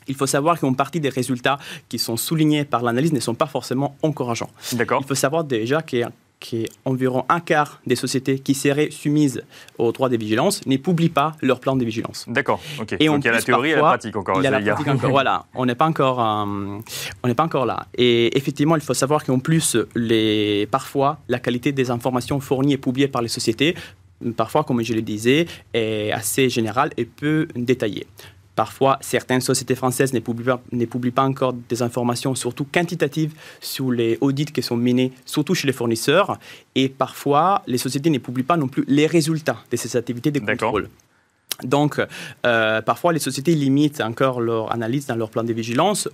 Il 0.07 0.15
faut 0.15 0.27
savoir 0.27 0.59
qu'une 0.59 0.75
partie 0.75 1.01
des 1.01 1.11
résultats 1.11 1.59
qui 1.89 1.99
sont 1.99 2.17
soulignés 2.17 2.65
par 2.65 2.83
l'analyse 2.83 3.13
ne 3.13 3.21
sont 3.21 3.35
pas 3.35 3.47
forcément 3.47 3.97
encourageants. 4.03 4.51
D'accord. 4.73 5.03
Il 5.05 5.07
faut 5.07 5.15
savoir 5.15 5.45
déjà 5.45 5.83
qu'il 5.83 6.09
y 6.53 6.65
a 6.65 6.67
qu'environ 6.85 7.25
un 7.29 7.41
quart 7.41 7.81
des 7.87 7.97
sociétés 7.97 8.39
qui 8.39 8.55
seraient 8.55 8.91
soumises 8.91 9.43
au 9.79 9.93
droit 9.93 10.09
de 10.09 10.17
vigilance 10.17 10.65
ne 10.67 10.77
publient 10.77 11.09
pas 11.09 11.33
leur 11.43 11.61
plan 11.61 11.77
de 11.77 11.85
vigilance. 11.85 12.25
D'accord. 12.29 12.61
Et 12.99 13.07
Donc 13.07 13.25
il 13.25 13.27
y 13.27 13.29
a 13.29 13.33
la 13.33 13.43
théorie 13.43 13.71
et 13.71 13.77
la 13.77 13.83
pratique 13.83 14.17
encore. 14.17 14.39
Il 14.39 14.45
y 14.45 14.47
a 14.47 14.51
la 14.51 14.61
pratique 14.61 14.89
encore. 14.89 15.11
voilà, 15.11 15.45
on 15.55 15.67
n'est 15.67 15.75
pas 15.75 15.87
encore, 15.87 16.21
euh, 16.21 16.79
on 17.23 17.29
n'est 17.29 17.35
pas 17.35 17.45
encore 17.45 17.67
là. 17.67 17.87
Et 17.97 18.37
effectivement, 18.37 18.77
il 18.77 18.83
faut 18.83 18.95
savoir 18.95 19.25
qu'en 19.25 19.39
plus, 19.39 19.77
les, 19.95 20.67
parfois, 20.71 21.19
la 21.29 21.39
qualité 21.39 21.73
des 21.73 21.91
informations 21.91 22.41
fournies 22.41 22.75
et 22.75 22.79
publiées 22.79 23.09
par 23.09 23.23
les 23.23 23.29
sociétés 23.29 23.75
parfois, 24.37 24.65
comme 24.65 24.83
je 24.83 24.95
le 24.95 25.03
disais, 25.03 25.47
est 25.73 26.11
assez 26.13 26.49
générale 26.49 26.91
et 26.97 27.05
peu 27.05 27.47
détaillée. 27.55 28.07
Parfois, 28.59 28.99
certaines 29.01 29.41
sociétés 29.41 29.77
françaises 29.77 30.13
ne 30.13 30.19
publient, 30.19 31.13
pas, 31.13 31.23
encore 31.23 31.53
des 31.53 31.81
informations, 31.81 32.35
surtout 32.35 32.65
quantitatives, 32.65 33.33
sur 33.61 33.93
les 33.93 34.19
audits 34.21 34.47
qui 34.47 34.63
sont 34.65 34.77
menés, 34.77 35.13
surtout 35.25 35.55
chez 35.55 35.69
les 35.69 35.73
fournisseurs. 35.73 36.41
Et 36.75 36.89
parfois, 36.89 37.63
les 37.69 37.79
sociétés 37.79 38.11
ne 38.11 38.19
publient 38.19 38.43
pas 38.43 38.57
non 38.57 38.67
plus 38.67 38.85
les 38.89 39.07
résultats 39.07 39.59
de 39.71 39.77
ces 39.77 39.97
activités 39.97 40.33
de 40.33 40.41
contrôle. 40.41 40.89
Donc, 41.63 42.01
euh, 42.47 42.83
parfois, 42.83 43.13
les 43.13 43.21
sociétés 43.21 43.55
limitent 43.55 44.01
encore 44.01 44.41
leur 44.41 44.73
analyse 44.73 45.07
dans 45.07 45.15
leur 45.15 45.31
plan 45.31 45.45
de 45.45 45.53
vigilance 45.53 46.09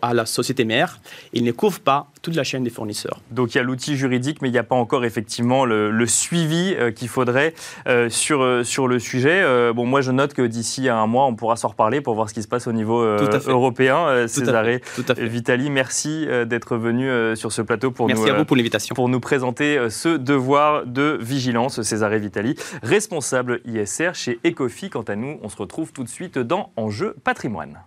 à 0.00 0.14
la 0.14 0.26
société 0.26 0.64
mère. 0.64 1.00
Ils 1.32 1.42
ne 1.42 1.50
couvrent 1.50 1.80
pas 1.80 2.06
toute 2.28 2.36
la 2.36 2.44
chaîne 2.44 2.62
des 2.62 2.70
fournisseurs. 2.70 3.20
Donc, 3.30 3.54
il 3.54 3.58
y 3.58 3.60
a 3.60 3.64
l'outil 3.64 3.96
juridique, 3.96 4.42
mais 4.42 4.48
il 4.48 4.52
n'y 4.52 4.58
a 4.58 4.64
pas 4.64 4.74
encore 4.74 5.06
effectivement 5.06 5.64
le, 5.64 6.06
suivi 6.06 6.74
euh, 6.78 6.90
qu'il 6.90 7.08
faudrait 7.08 7.54
euh, 7.86 8.10
sur, 8.10 8.64
sur 8.64 8.86
le 8.86 8.98
sujet. 8.98 9.42
bon, 9.72 9.86
moi, 9.86 10.02
je 10.02 10.12
note 10.12 10.34
que 10.34 10.42
d'ici 10.42 10.88
un 10.88 11.06
mois, 11.06 11.24
on 11.24 11.34
pourra 11.34 11.56
s'en 11.56 11.68
reparler 11.68 12.02
pour 12.02 12.14
voir 12.14 12.28
ce 12.28 12.34
qui 12.34 12.42
se 12.42 12.48
passe 12.48 12.66
au 12.66 12.72
niveau 12.72 13.02
européen. 13.02 14.26
Césaré 14.26 14.82
Vitali, 15.16 15.70
merci 15.70 16.26
d'être 16.46 16.76
venu 16.76 17.08
sur 17.36 17.52
ce 17.52 17.62
plateau 17.62 17.90
pour 17.90 18.06
merci 18.06 18.24
nous, 18.24 18.30
à 18.30 18.32
vous 18.34 18.44
pour 18.44 18.56
l'invitation. 18.56 18.94
Pour 18.94 19.08
nous 19.08 19.20
présenter 19.20 19.78
ce 19.88 20.16
devoir 20.16 20.84
de 20.86 21.18
vigilance. 21.20 21.80
Césaré 21.82 22.18
Vitali, 22.18 22.56
responsable 22.82 23.60
ISR 23.64 24.10
chez 24.12 24.38
Ecofi. 24.44 24.90
Quant 24.90 25.02
à 25.02 25.16
nous, 25.16 25.38
on 25.42 25.48
se 25.48 25.56
retrouve 25.56 25.92
tout 25.92 26.04
de 26.04 26.08
suite 26.08 26.38
dans 26.38 26.72
Enjeu 26.76 27.16
patrimoine. 27.24 27.78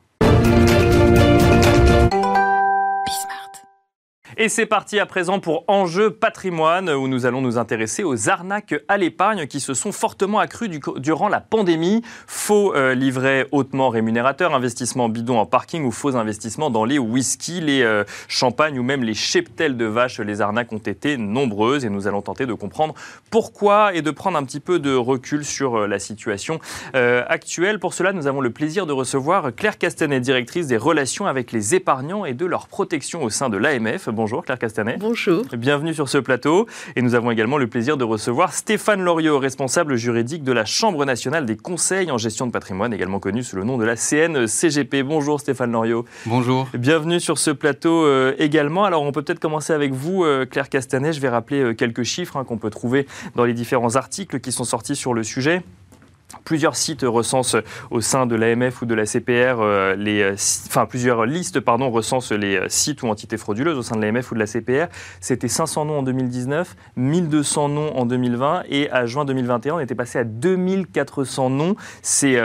Et 4.38 4.48
c'est 4.48 4.66
parti 4.66 4.98
à 4.98 5.06
présent 5.06 5.40
pour 5.40 5.66
Enjeu 5.68 6.10
patrimoine, 6.10 6.90
où 6.90 7.10
nous 7.10 7.26
allons 7.26 7.42
nous 7.42 7.58
intéresser 7.58 8.04
aux 8.04 8.30
arnaques 8.30 8.76
à 8.88 8.98
l'épargne 8.98 9.46
qui 9.46 9.60
se 9.60 9.74
sont 9.74 9.92
fortement 9.92 10.40
accrues 10.40 10.70
durant 10.70 11.28
la 11.28 11.42
pandémie. 11.42 12.02
Faux 12.28 12.74
euh, 12.74 12.96
livrets 12.96 13.48
hautement 13.52 13.90
rémunérateurs, 13.90 14.56
investissements 14.56 15.10
bidons 15.10 15.38
en 15.38 15.46
parking 15.46 15.84
ou 15.84 15.92
faux 15.92 16.16
investissements 16.16 16.70
dans 16.70 16.86
les 16.86 16.98
whisky, 16.98 17.60
les 17.60 17.82
euh, 17.82 18.06
champagnes 18.30 18.80
ou 18.80 18.84
même 18.84 19.04
les 19.04 19.14
cheptels 19.14 19.76
de 19.76 19.86
vaches. 19.86 20.22
Les 20.22 20.40
arnaques 20.40 20.72
ont 20.72 20.78
été 20.78 21.18
nombreuses 21.18 21.84
et 21.84 21.90
nous 21.90 22.08
allons 22.08 22.22
tenter 22.22 22.46
de 22.46 22.54
comprendre 22.54 22.94
pourquoi 23.32 23.94
et 23.94 24.02
de 24.02 24.12
prendre 24.12 24.38
un 24.38 24.46
petit 24.46 24.62
peu 24.62 24.80
de 24.80 24.96
recul 24.96 25.44
sur 25.44 25.76
euh, 25.76 25.88
la 25.88 26.00
situation 26.00 26.60
actuelle. 26.94 27.80
Pour 27.80 27.94
cela, 27.94 28.14
nous 28.14 28.28
avons 28.28 28.42
le 28.42 28.50
plaisir 28.50 28.86
de 28.86 28.94
recevoir 28.94 29.54
Claire 29.56 29.78
Castanet, 29.78 30.22
directrice 30.22 30.68
des 30.68 30.78
relations 30.78 31.26
avec 31.26 31.52
les 31.52 31.76
épargnants 31.76 32.26
et 32.26 32.34
de 32.34 32.46
leur 32.46 32.68
protection 32.68 33.24
au 33.24 33.30
sein 33.30 33.50
de 33.50 33.58
l'AMF. 33.58 34.10
Bonjour 34.22 34.46
Claire 34.46 34.60
Castanet. 34.60 34.98
Bonjour. 35.00 35.44
Bienvenue 35.58 35.96
sur 35.96 36.08
ce 36.08 36.20
plateau. 36.20 36.68
Et 36.96 37.02
nous 37.02 37.16
avons 37.16 37.32
également 37.32 37.58
le 37.58 37.66
plaisir 37.66 37.98
de 37.98 38.04
recevoir 38.04 38.54
Stéphane 38.54 39.02
Loriot, 39.02 39.40
responsable 39.40 39.96
juridique 39.96 40.44
de 40.44 40.52
la 40.52 40.64
Chambre 40.64 41.06
nationale 41.06 41.48
des 41.48 41.58
conseils 41.58 42.12
en 42.12 42.20
gestion 42.20 42.46
de 42.46 42.52
patrimoine, 42.52 42.94
également 42.94 43.20
connu 43.20 43.42
sous 43.42 43.56
le 43.56 43.64
nom 43.64 43.80
de 43.80 43.84
la 43.84 43.96
CNCGP. 43.96 45.02
Bonjour 45.02 45.40
Stéphane 45.40 45.72
Loriot. 45.72 46.06
Bonjour. 46.28 46.68
Bienvenue 46.76 47.20
sur 47.20 47.40
ce 47.40 47.50
plateau 47.50 48.06
euh, 48.06 48.36
également. 48.38 48.84
Alors 48.84 49.02
on 49.02 49.12
peut 49.12 49.24
peut-être 49.24 49.40
commencer 49.40 49.74
avec 49.74 49.92
vous, 49.92 50.24
euh, 50.24 50.46
Claire 50.46 50.70
Castanet. 50.70 51.14
Je 51.14 51.20
vais 51.20 51.30
rappeler 51.30 51.62
euh, 51.62 51.74
quelques 51.74 52.04
chiffres 52.04 52.38
hein, 52.38 52.44
qu'on 52.44 52.60
peut 52.60 52.70
trouver 52.70 53.08
dans 53.36 53.46
les 53.46 53.56
différents 53.56 53.96
articles 53.96 54.40
qui 54.40 54.52
sont 54.52 54.66
sortis 54.66 54.96
sur 54.96 55.16
le 55.16 55.24
sujet. 55.24 55.64
Plusieurs 56.44 56.76
sites 56.76 57.04
recensent 57.04 57.58
au 57.90 58.02
sein 58.02 58.26
de 58.26 58.36
l'AMF 58.36 58.82
ou 58.82 58.86
de 58.86 58.96
la 58.96 59.06
CPR, 59.06 59.60
euh, 59.60 59.96
les, 59.96 60.22
euh, 60.22 60.34
enfin 60.68 60.86
plusieurs 60.86 61.26
listes 61.26 61.60
pardon, 61.60 61.90
recensent 61.90 62.32
les 62.32 62.56
euh, 62.56 62.66
sites 62.70 63.04
ou 63.04 63.08
entités 63.08 63.38
frauduleuses 63.38 63.78
au 63.78 63.82
sein 63.82 63.96
de 63.96 64.02
l'AMF 64.02 64.32
ou 64.32 64.36
de 64.36 64.40
la 64.40 64.48
CPR. 64.48 64.88
C'était 65.20 65.48
500 65.48 65.86
noms 65.86 66.00
en 66.00 66.04
2019, 66.04 66.76
1200 66.96 67.70
noms 67.70 67.98
en 67.98 68.06
2020 68.06 68.64
et 68.70 68.90
à 68.92 69.06
juin 69.06 69.26
2021, 69.26 69.76
on 69.76 69.80
était 69.80 69.96
passé 69.96 70.20
à 70.20 70.24
2400 70.24 71.50
noms. 71.50 71.76
C'est 72.02 72.40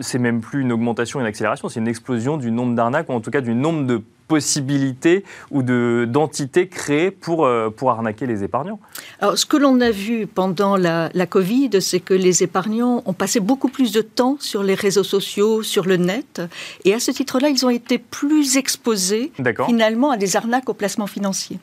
c'est 0.00 0.18
même 0.18 0.40
plus 0.40 0.62
une 0.62 0.72
augmentation, 0.72 1.20
une 1.20 1.26
accélération, 1.26 1.68
c'est 1.68 1.80
une 1.80 1.88
explosion 1.88 2.36
du 2.36 2.50
nombre 2.50 2.74
d'arnaques 2.74 3.08
ou 3.08 3.12
en 3.12 3.20
tout 3.20 3.30
cas 3.30 3.40
du 3.40 3.54
nombre 3.54 3.86
de 3.86 4.02
possibilités 4.28 5.24
ou 5.50 5.62
d'entités 5.62 6.68
créées 6.68 7.10
pour, 7.10 7.44
euh, 7.44 7.70
pour 7.70 7.90
arnaquer 7.90 8.26
les 8.26 8.42
épargnants 8.42 8.80
Alors, 9.20 9.38
ce 9.38 9.46
que 9.46 9.56
l'on 9.56 9.80
a 9.80 9.90
vu 9.90 10.26
pendant 10.26 10.76
la, 10.76 11.10
la 11.14 11.26
Covid, 11.26 11.70
c'est 11.80 12.00
que 12.00 12.14
les 12.14 12.42
épargnants 12.42 13.02
ont 13.06 13.12
passé 13.12 13.40
beaucoup 13.40 13.68
plus 13.68 13.92
de 13.92 14.00
temps 14.00 14.36
sur 14.40 14.62
les 14.62 14.74
réseaux 14.74 15.04
sociaux, 15.04 15.62
sur 15.62 15.84
le 15.84 15.96
net, 15.96 16.42
et 16.84 16.94
à 16.94 17.00
ce 17.00 17.10
titre-là, 17.10 17.48
ils 17.48 17.64
ont 17.66 17.70
été 17.70 17.98
plus 17.98 18.56
exposés 18.56 19.32
finalement 19.66 20.10
à 20.10 20.16
des 20.16 20.36
arnaques 20.36 20.68
au 20.68 20.74
placement 20.74 21.06
financier. 21.06 21.58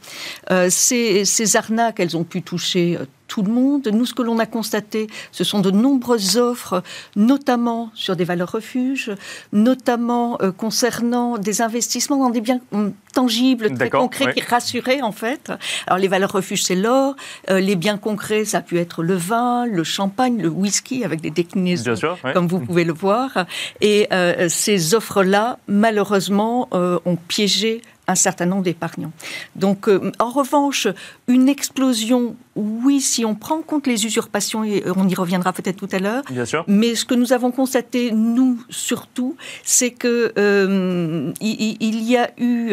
Euh, 0.52 0.68
ces, 0.70 1.26
ces, 1.26 1.56
arnaques, 1.56 2.00
elles 2.00 2.18
ont 2.18 2.24
pu 2.24 2.42
toucher 2.42 2.98
euh, 3.00 3.06
tout 3.32 3.44
le 3.44 3.52
monde. 3.52 3.88
Nous, 3.88 4.06
ce 4.06 4.14
que 4.14 4.22
l'on 4.22 4.40
a 4.40 4.46
constaté, 4.46 5.08
ce 5.32 5.46
sont 5.46 5.62
de 5.62 5.72
nombreuses 5.72 6.36
offres, 6.36 6.84
notamment 7.16 7.90
sur 7.94 8.18
des 8.18 8.26
valeurs 8.26 8.52
refuges, 8.52 9.14
notamment 9.54 10.38
euh, 10.42 10.52
concernant 10.52 11.38
des 11.38 11.62
investissements 11.62 12.18
dans 12.18 12.30
des 12.30 12.42
biens 12.42 12.60
hum, 12.74 12.92
tangibles, 13.14 13.74
très 13.74 13.90
concrets, 13.90 14.34
qui 14.34 14.42
rassuraient 14.42 15.02
en 15.02 15.14
fait. 15.14 15.50
Alors 15.88 15.98
les 15.98 16.10
valeurs 16.10 16.34
refuges, 16.34 16.66
c'est 16.66 16.76
l'or. 16.76 17.16
Euh, 17.50 17.62
les 17.62 17.78
biens 17.78 17.98
concrets, 17.98 18.44
ça 18.44 18.58
a 18.58 18.62
pu 18.62 18.78
être 18.80 19.02
le 19.02 19.16
vin, 19.16 19.66
le 19.66 19.86
champagne, 19.86 20.42
le 20.42 20.50
whisky, 20.50 21.06
avec 21.06 21.22
des 21.22 21.32
déclinaisons, 21.32 22.18
comme 22.34 22.48
vous 22.48 22.60
pouvez 22.60 22.84
le 22.84 22.94
voir. 22.94 23.46
Et 23.80 24.10
euh, 24.12 24.50
ces 24.50 24.94
offres-là, 24.94 25.58
malheureusement, 25.70 26.68
ont 26.74 27.18
piégé 27.30 27.82
un 28.12 28.16
certain 28.16 28.46
nombre 28.46 28.64
d'épargnants. 28.64 29.12
Donc, 29.56 29.88
euh, 29.88 30.12
en 30.20 30.30
revanche, 30.30 30.88
une 31.28 31.50
explosion, 31.50 32.36
oui, 32.56 33.02
si 33.02 33.26
on 33.26 33.36
prend 33.36 33.58
en 33.60 33.62
compte 33.62 33.88
les 33.88 34.06
usurpations, 34.06 34.64
et 34.64 34.84
on 34.96 35.08
y 35.08 35.16
reviendra 35.16 35.54
peut-être 35.54 35.78
tout 35.78 35.90
à 35.92 36.00
l'heure. 36.00 36.24
Bien 36.30 36.46
sûr. 36.46 36.64
Mais 36.68 36.96
ce 36.96 37.06
que 37.06 37.16
nous 37.16 37.34
avons 37.34 37.52
constaté, 37.52 38.12
nous 38.12 38.62
surtout, 38.70 39.36
c'est 39.64 39.92
que 39.92 40.34
euh, 40.38 41.32
il, 41.42 42.04
y 42.04 42.18
a 42.18 42.32
eu 42.38 42.72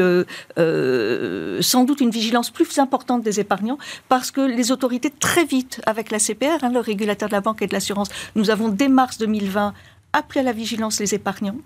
euh, 0.59 1.63
sans 1.63 1.85
doute 1.85 2.01
une 2.01 2.11
vigilance 2.11 2.51
plus 2.51 2.79
importante 2.79 3.23
des 3.23 3.41
épargnants 3.41 3.79
parce 4.09 4.31
que 4.31 4.41
les 4.41 4.73
autorités 4.73 5.11
très 5.11 5.45
vite, 5.45 5.81
avec 5.87 6.11
la 6.11 6.19
CPR, 6.19 6.63
hein, 6.63 6.71
le 6.73 6.81
régulateur 6.81 7.29
de 7.29 7.35
la 7.35 7.41
banque 7.41 7.63
et 7.63 7.67
de 7.67 7.73
l'assurance, 7.73 8.09
nous 8.35 8.51
avons 8.51 8.69
dès 8.69 8.89
mars 8.89 9.19
2020 9.19 9.75
appelé 10.13 10.41
à 10.41 10.43
la 10.43 10.53
vigilance 10.53 11.01
les 11.01 11.15
épargnants. 11.15 11.57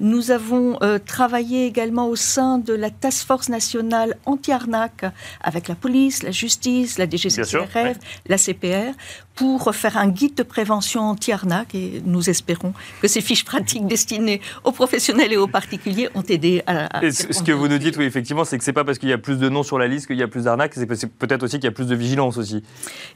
Nous 0.00 0.30
avons 0.30 0.78
euh, 0.82 0.98
travaillé 0.98 1.66
également 1.66 2.08
au 2.08 2.16
sein 2.16 2.58
de 2.58 2.72
la 2.72 2.90
Task 2.90 3.26
Force 3.26 3.48
nationale 3.48 4.16
anti-arnaque 4.24 5.04
avec 5.42 5.68
la 5.68 5.74
police, 5.74 6.22
la 6.22 6.30
justice, 6.30 6.98
la 6.98 7.08
DGCCRF, 7.08 7.98
la 8.26 8.38
CPR 8.38 8.92
pour 9.34 9.74
faire 9.74 9.96
un 9.96 10.08
guide 10.08 10.34
de 10.34 10.42
prévention 10.42 11.02
anti-arnaque 11.02 11.74
et 11.74 12.02
nous 12.04 12.28
espérons 12.28 12.74
que 13.00 13.08
ces 13.08 13.20
fiches 13.20 13.44
pratiques 13.44 13.86
destinées 13.86 14.40
aux 14.64 14.72
professionnels 14.72 15.32
et 15.32 15.36
aux 15.36 15.46
particuliers 15.46 16.08
ont 16.14 16.22
aidé 16.22 16.62
à... 16.66 17.00
ce 17.10 17.42
que 17.42 17.52
vous 17.52 17.68
nous 17.68 17.78
dites, 17.78 17.96
oui, 17.96 18.04
effectivement, 18.04 18.44
c'est 18.44 18.58
que 18.58 18.64
c'est 18.64 18.72
pas 18.72 18.84
parce 18.84 18.98
qu'il 18.98 19.08
y 19.08 19.12
a 19.12 19.18
plus 19.18 19.38
de 19.38 19.48
noms 19.48 19.62
sur 19.62 19.78
la 19.78 19.88
liste 19.88 20.06
qu'il 20.06 20.18
y 20.18 20.22
a 20.22 20.28
plus 20.28 20.44
d'arnaques, 20.44 20.74
c'est 20.74 20.86
peut-être 20.86 21.42
aussi 21.42 21.56
qu'il 21.56 21.64
y 21.64 21.68
a 21.68 21.72
plus 21.72 21.86
de 21.86 21.94
vigilance 21.94 22.36
aussi. 22.36 22.62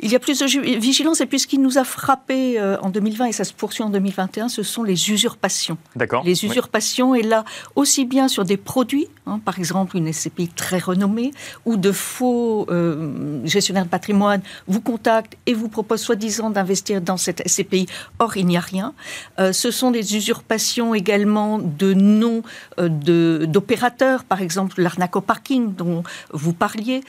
Il 0.01 0.11
y 0.11 0.17
a 0.17 0.19
plus 0.19 0.39
de 0.39 0.47
vigilance 0.79 1.21
et 1.21 1.27
puis 1.27 1.39
ce 1.39 1.47
qui 1.47 1.59
nous 1.59 1.77
a 1.77 1.85
frappé 1.85 2.59
euh, 2.59 2.79
en 2.81 2.91
2020 2.91 3.27
et 3.27 3.33
ça 3.33 3.45
se 3.45 3.53
poursuit 3.53 3.83
en 3.83 3.91
2021, 3.91 4.49
ce 4.49 4.63
sont 4.67 4.83
les 4.83 5.11
usurpations. 5.11 5.79
D'accord. 5.95 6.23
Les 6.25 6.45
usurpations, 6.45 7.15
et 7.15 7.23
là, 7.23 7.45
aussi 7.75 8.05
bien 8.05 8.29
sur 8.29 8.45
des 8.45 8.57
produits, 8.57 9.09
hein, 9.27 9.41
par 9.45 9.59
exemple 9.59 9.97
une 9.97 10.13
SCPI 10.13 10.49
très 10.49 10.79
renommée, 10.79 11.33
ou 11.65 11.77
de 11.77 11.93
faux 11.93 12.67
euh, 12.71 13.41
gestionnaires 13.45 13.85
de 13.85 13.91
patrimoine 13.91 14.43
vous 14.67 14.81
contactent 14.81 15.37
et 15.47 15.55
vous 15.55 15.69
proposent 15.69 16.03
soi-disant 16.03 16.51
d'investir 16.51 17.01
dans 17.01 17.17
cette 17.17 17.47
SCPI. 17.49 17.87
Or, 18.19 18.37
il 18.37 18.47
n'y 18.47 18.57
a 18.57 18.61
rien. 18.61 18.93
Euh, 19.39 19.53
ce 19.53 19.71
sont 19.71 19.91
des 19.91 20.17
usurpations 20.17 20.95
également 20.95 21.59
de 21.59 21.95
noms 21.95 22.43
euh, 22.79 23.47
d'opérateurs, 23.47 24.25
par 24.25 24.43
exemple 24.43 24.81
l'arnaque 24.81 25.17
au 25.17 25.21
parking 25.21 25.75
dont 25.75 26.03
vous 26.33 26.53
parliez, 26.53 27.03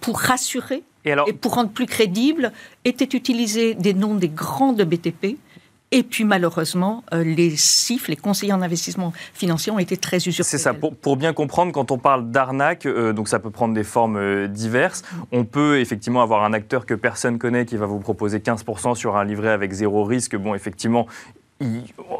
pour 0.00 0.18
rassurer 0.18 0.82
et, 1.04 1.14
et, 1.26 1.32
pour 1.32 1.54
rendre 1.54 1.70
plus 1.70 1.86
crédible, 1.86 2.52
étaient 2.84 3.16
utilisés 3.16 3.74
des 3.74 3.94
noms 3.94 4.14
des 4.14 4.28
grandes 4.28 4.82
BTP 4.82 5.36
et 5.92 6.02
puis 6.02 6.24
malheureusement, 6.24 7.04
euh, 7.12 7.22
les 7.22 7.54
CIF, 7.54 8.08
les 8.08 8.16
conseillers 8.16 8.54
en 8.54 8.62
investissement 8.62 9.12
financier, 9.34 9.70
ont 9.70 9.78
été 9.78 9.98
très 9.98 10.16
usurpés. 10.16 10.42
C'est 10.42 10.58
ça. 10.58 10.72
Pour, 10.72 11.16
bien 11.18 11.34
comprendre, 11.34 11.70
quand 11.70 11.90
on 11.90 11.98
parle 11.98 12.30
d'arnaque, 12.30 12.86
euh, 12.86 13.12
donc 13.12 13.28
ça 13.28 13.38
peut 13.38 13.50
prendre 13.50 13.74
des 13.74 13.84
formes 13.84 14.16
euh, 14.16 14.48
diverses. 14.48 15.02
Mm. 15.02 15.22
On 15.32 15.44
peut 15.44 15.80
effectivement 15.80 16.22
avoir 16.22 16.44
un 16.44 16.54
acteur 16.54 16.86
que 16.86 16.94
personne 16.94 17.38
connaît 17.38 17.66
qui 17.66 17.76
va 17.76 17.84
vous 17.84 18.00
proposer 18.00 18.38
15% 18.38 18.94
sur 18.94 19.16
un 19.16 19.24
livret 19.24 19.50
avec 19.50 19.70
zéro 19.72 20.04
risque. 20.04 20.34
Bon, 20.34 20.54
effectivement, 20.54 21.06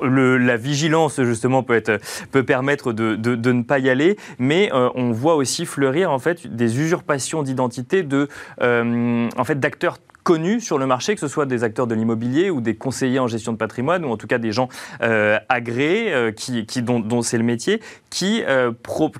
la 0.02 0.56
vigilance 0.58 1.20
justement 1.22 1.62
peut, 1.62 1.74
être, 1.74 1.98
peut 2.30 2.44
permettre 2.44 2.92
de, 2.92 3.16
ne 3.16 3.62
pas 3.62 3.78
y 3.78 3.88
aller, 3.88 4.16
mais 4.38 4.70
on 4.72 5.10
voit 5.10 5.34
aussi 5.34 5.66
fleurir 5.66 6.12
en 6.12 6.20
fait 6.20 6.46
des 6.46 6.78
usurpations 6.78 7.42
d'identité 7.42 8.04
de 8.04 8.28
en 8.60 9.44
fait 9.44 9.58
d'acteurs 9.58 9.98
connus 10.22 10.60
sur 10.60 10.78
le 10.78 10.86
marché, 10.86 11.14
que 11.14 11.20
ce 11.20 11.28
soit 11.28 11.46
des 11.46 11.64
acteurs 11.64 11.86
de 11.86 11.94
l'immobilier 11.94 12.50
ou 12.50 12.60
des 12.60 12.76
conseillers 12.76 13.18
en 13.18 13.26
gestion 13.26 13.52
de 13.52 13.56
patrimoine, 13.56 14.04
ou 14.04 14.10
en 14.10 14.16
tout 14.16 14.26
cas 14.26 14.38
des 14.38 14.52
gens 14.52 14.68
euh, 15.02 15.38
agréés, 15.48 16.12
euh, 16.12 16.32
qui, 16.32 16.64
dont, 16.82 17.22
c'est 17.22 17.38
le 17.38 17.44
métier, 17.44 17.80
qui, 18.10 18.42
euh, 18.46 18.72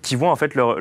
qui 0.03 0.17
voient 0.17 0.31
en 0.31 0.37
fait 0.37 0.55
leur, 0.55 0.79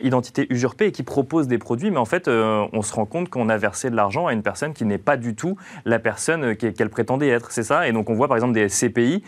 identité 0.00 0.46
usurpée 0.50 0.86
et 0.86 0.92
qui 0.92 1.02
proposent 1.02 1.48
des 1.48 1.58
produits, 1.58 1.90
mais 1.90 1.98
en 1.98 2.04
fait, 2.04 2.28
on 2.28 2.82
se 2.82 2.94
rend 2.94 3.06
compte 3.06 3.28
qu'on 3.28 3.48
a 3.48 3.56
versé 3.56 3.90
de 3.90 3.96
l'argent 3.96 4.26
à 4.26 4.32
une 4.32 4.42
personne 4.42 4.72
qui 4.72 4.84
n'est 4.84 4.98
pas 4.98 5.16
du 5.16 5.34
tout 5.34 5.56
la 5.84 5.98
personne 5.98 6.56
qu'elle 6.56 6.88
prétendait 6.88 7.28
être, 7.28 7.50
c'est 7.50 7.62
ça? 7.62 7.88
Et 7.88 7.92
donc 7.92 8.08
on 8.10 8.14
voit 8.14 8.28
par 8.28 8.36
exemple 8.36 8.54
des 8.54 8.68
CPI 8.68 9.22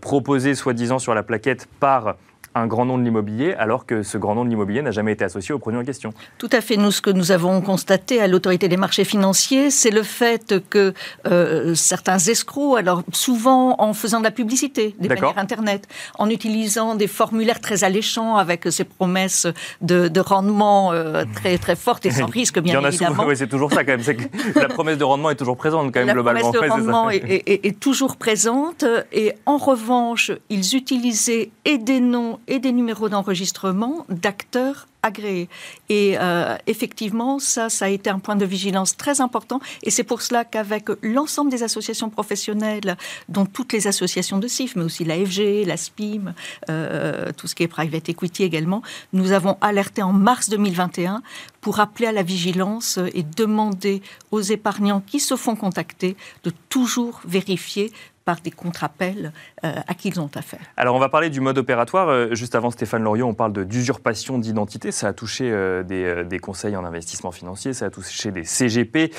proposés 0.00 0.54
soi-disant 0.54 0.98
sur 0.98 1.14
la 1.14 1.22
plaquette 1.22 1.68
par 1.80 2.16
un 2.56 2.66
grand 2.66 2.86
nom 2.86 2.96
de 2.96 3.04
l'immobilier, 3.04 3.54
alors 3.54 3.84
que 3.84 4.02
ce 4.02 4.16
grand 4.16 4.34
nom 4.34 4.44
de 4.44 4.48
l'immobilier 4.48 4.80
n'a 4.80 4.90
jamais 4.90 5.12
été 5.12 5.24
associé 5.24 5.54
au 5.54 5.58
produit 5.58 5.78
en 5.78 5.84
question. 5.84 6.12
Tout 6.38 6.48
à 6.52 6.60
fait. 6.60 6.76
Nous, 6.76 6.90
ce 6.90 7.02
que 7.02 7.10
nous 7.10 7.30
avons 7.30 7.60
constaté 7.60 8.20
à 8.20 8.26
l'autorité 8.26 8.68
des 8.68 8.78
marchés 8.78 9.04
financiers, 9.04 9.70
c'est 9.70 9.90
le 9.90 10.02
fait 10.02 10.54
que 10.70 10.94
euh, 11.26 11.74
certains 11.74 12.18
escrocs, 12.18 12.78
alors 12.78 13.02
souvent 13.12 13.76
en 13.78 13.92
faisant 13.92 14.20
de 14.20 14.24
la 14.24 14.30
publicité, 14.30 14.94
des 14.98 15.08
manières 15.08 15.36
Internet, 15.36 15.86
en 16.18 16.30
utilisant 16.30 16.94
des 16.94 17.08
formulaires 17.08 17.60
très 17.60 17.84
alléchants 17.84 18.36
avec 18.36 18.64
ces 18.70 18.84
promesses 18.84 19.46
de, 19.82 20.10
rendement 20.20 20.92
euh, 20.92 21.24
très, 21.34 21.58
très 21.58 21.76
fortes 21.76 22.06
et 22.06 22.10
sans 22.10 22.26
risque, 22.30 22.58
bien 22.58 22.80
évidemment. 22.80 22.88
Il 22.88 22.94
y 22.94 23.04
en 23.04 23.08
a 23.08 23.14
souvent, 23.14 23.28
oui, 23.28 23.36
c'est 23.36 23.48
toujours 23.48 23.70
ça 23.70 23.84
quand 23.84 23.98
même. 23.98 24.02
Que 24.02 24.58
la 24.60 24.68
promesse 24.68 24.96
de 24.96 25.04
rendement 25.04 25.28
est 25.30 25.36
toujours 25.36 25.58
présente 25.58 25.92
quand 25.92 26.04
même, 26.04 26.14
globalement. 26.14 26.52
La 26.52 26.58
promesse 26.58 26.70
de 26.70 26.74
rendement 26.74 27.10
est, 27.10 27.66
est 27.66 27.78
toujours 27.78 28.16
présente. 28.16 28.84
Et 29.12 29.34
en 29.44 29.58
revanche, 29.58 30.32
ils 30.48 30.74
utilisaient 30.74 31.50
et 31.66 31.78
des 31.78 32.00
noms 32.00 32.38
et 32.48 32.58
des 32.58 32.72
numéros 32.72 33.08
d'enregistrement 33.08 34.06
d'acteurs 34.08 34.86
agréés. 35.02 35.48
Et 35.88 36.16
euh, 36.18 36.56
effectivement, 36.66 37.38
ça, 37.38 37.68
ça 37.68 37.86
a 37.86 37.88
été 37.88 38.10
un 38.10 38.18
point 38.18 38.36
de 38.36 38.44
vigilance 38.44 38.96
très 38.96 39.20
important. 39.20 39.60
Et 39.82 39.90
c'est 39.90 40.02
pour 40.02 40.20
cela 40.20 40.44
qu'avec 40.44 40.88
l'ensemble 41.02 41.50
des 41.50 41.62
associations 41.62 42.10
professionnelles, 42.10 42.96
dont 43.28 43.46
toutes 43.46 43.72
les 43.72 43.86
associations 43.86 44.38
de 44.38 44.48
CIF, 44.48 44.76
mais 44.76 44.84
aussi 44.84 45.04
l'AFG, 45.04 45.64
la 45.66 45.76
SPIM, 45.76 46.34
euh, 46.70 47.32
tout 47.36 47.46
ce 47.46 47.54
qui 47.54 47.62
est 47.62 47.68
private 47.68 48.08
equity 48.08 48.42
également, 48.42 48.82
nous 49.12 49.32
avons 49.32 49.56
alerté 49.60 50.02
en 50.02 50.12
mars 50.12 50.48
2021 50.48 51.22
pour 51.60 51.80
appeler 51.80 52.08
à 52.08 52.12
la 52.12 52.22
vigilance 52.22 52.98
et 53.14 53.22
demander 53.22 54.02
aux 54.30 54.40
épargnants 54.40 55.02
qui 55.04 55.20
se 55.20 55.36
font 55.36 55.56
contacter 55.56 56.16
de 56.44 56.52
toujours 56.68 57.20
vérifier 57.24 57.92
par 58.26 58.40
des 58.40 58.50
contre-appels 58.50 59.32
euh, 59.64 59.72
à 59.86 59.94
qui 59.94 60.08
ils 60.08 60.20
ont 60.20 60.28
affaire. 60.34 60.58
Alors 60.76 60.96
on 60.96 60.98
va 60.98 61.08
parler 61.08 61.30
du 61.30 61.40
mode 61.40 61.58
opératoire. 61.58 62.08
Euh, 62.08 62.34
juste 62.34 62.56
avant 62.56 62.70
Stéphane 62.72 63.04
Loriot, 63.04 63.26
on 63.26 63.34
parle 63.34 63.52
d'usurpation 63.64 64.38
d'identité. 64.38 64.90
Ça 64.90 65.06
a 65.06 65.12
touché 65.12 65.48
euh, 65.50 65.84
des, 65.84 66.38
conseils 66.40 66.76
en 66.76 66.84
investissement 66.84 67.30
financier, 67.30 67.72
ça 67.72 67.86
a 67.86 67.90
touché 67.90 68.32
des 68.32 68.44
CGP, 68.44 69.12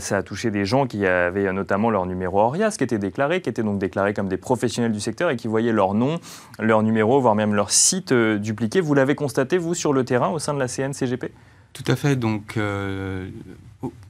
ça 0.00 0.18
a 0.18 0.22
touché 0.22 0.50
des 0.50 0.64
gens 0.64 0.86
qui 0.86 1.06
avaient 1.06 1.50
notamment 1.52 1.88
leur 1.88 2.04
numéro 2.04 2.40
ORIAS 2.40 2.72
qui 2.76 2.84
était 2.84 2.98
déclaré, 2.98 3.40
qui 3.40 3.48
étaient 3.48 3.62
donc 3.62 3.78
déclarés 3.78 4.12
comme 4.12 4.28
des 4.28 4.36
professionnels 4.36 4.92
du 4.92 5.00
secteur 5.00 5.30
et 5.30 5.36
qui 5.36 5.46
voyaient 5.46 5.72
leur 5.72 5.94
nom, 5.94 6.18
leur 6.58 6.82
numéro, 6.82 7.20
voire 7.20 7.36
même 7.36 7.54
leur 7.54 7.70
site 7.70 8.12
dupliqué. 8.12 8.80
Vous 8.80 8.94
l'avez 8.94 9.14
constaté, 9.14 9.56
vous, 9.56 9.74
sur 9.74 9.92
le 9.92 10.04
terrain 10.04 10.28
au 10.28 10.40
sein 10.40 10.52
de 10.52 10.58
la 10.58 10.66
CNCGP 10.66 11.32
Tout 11.72 11.84
à 11.86 11.94
fait. 11.94 12.16
Donc 12.16 12.58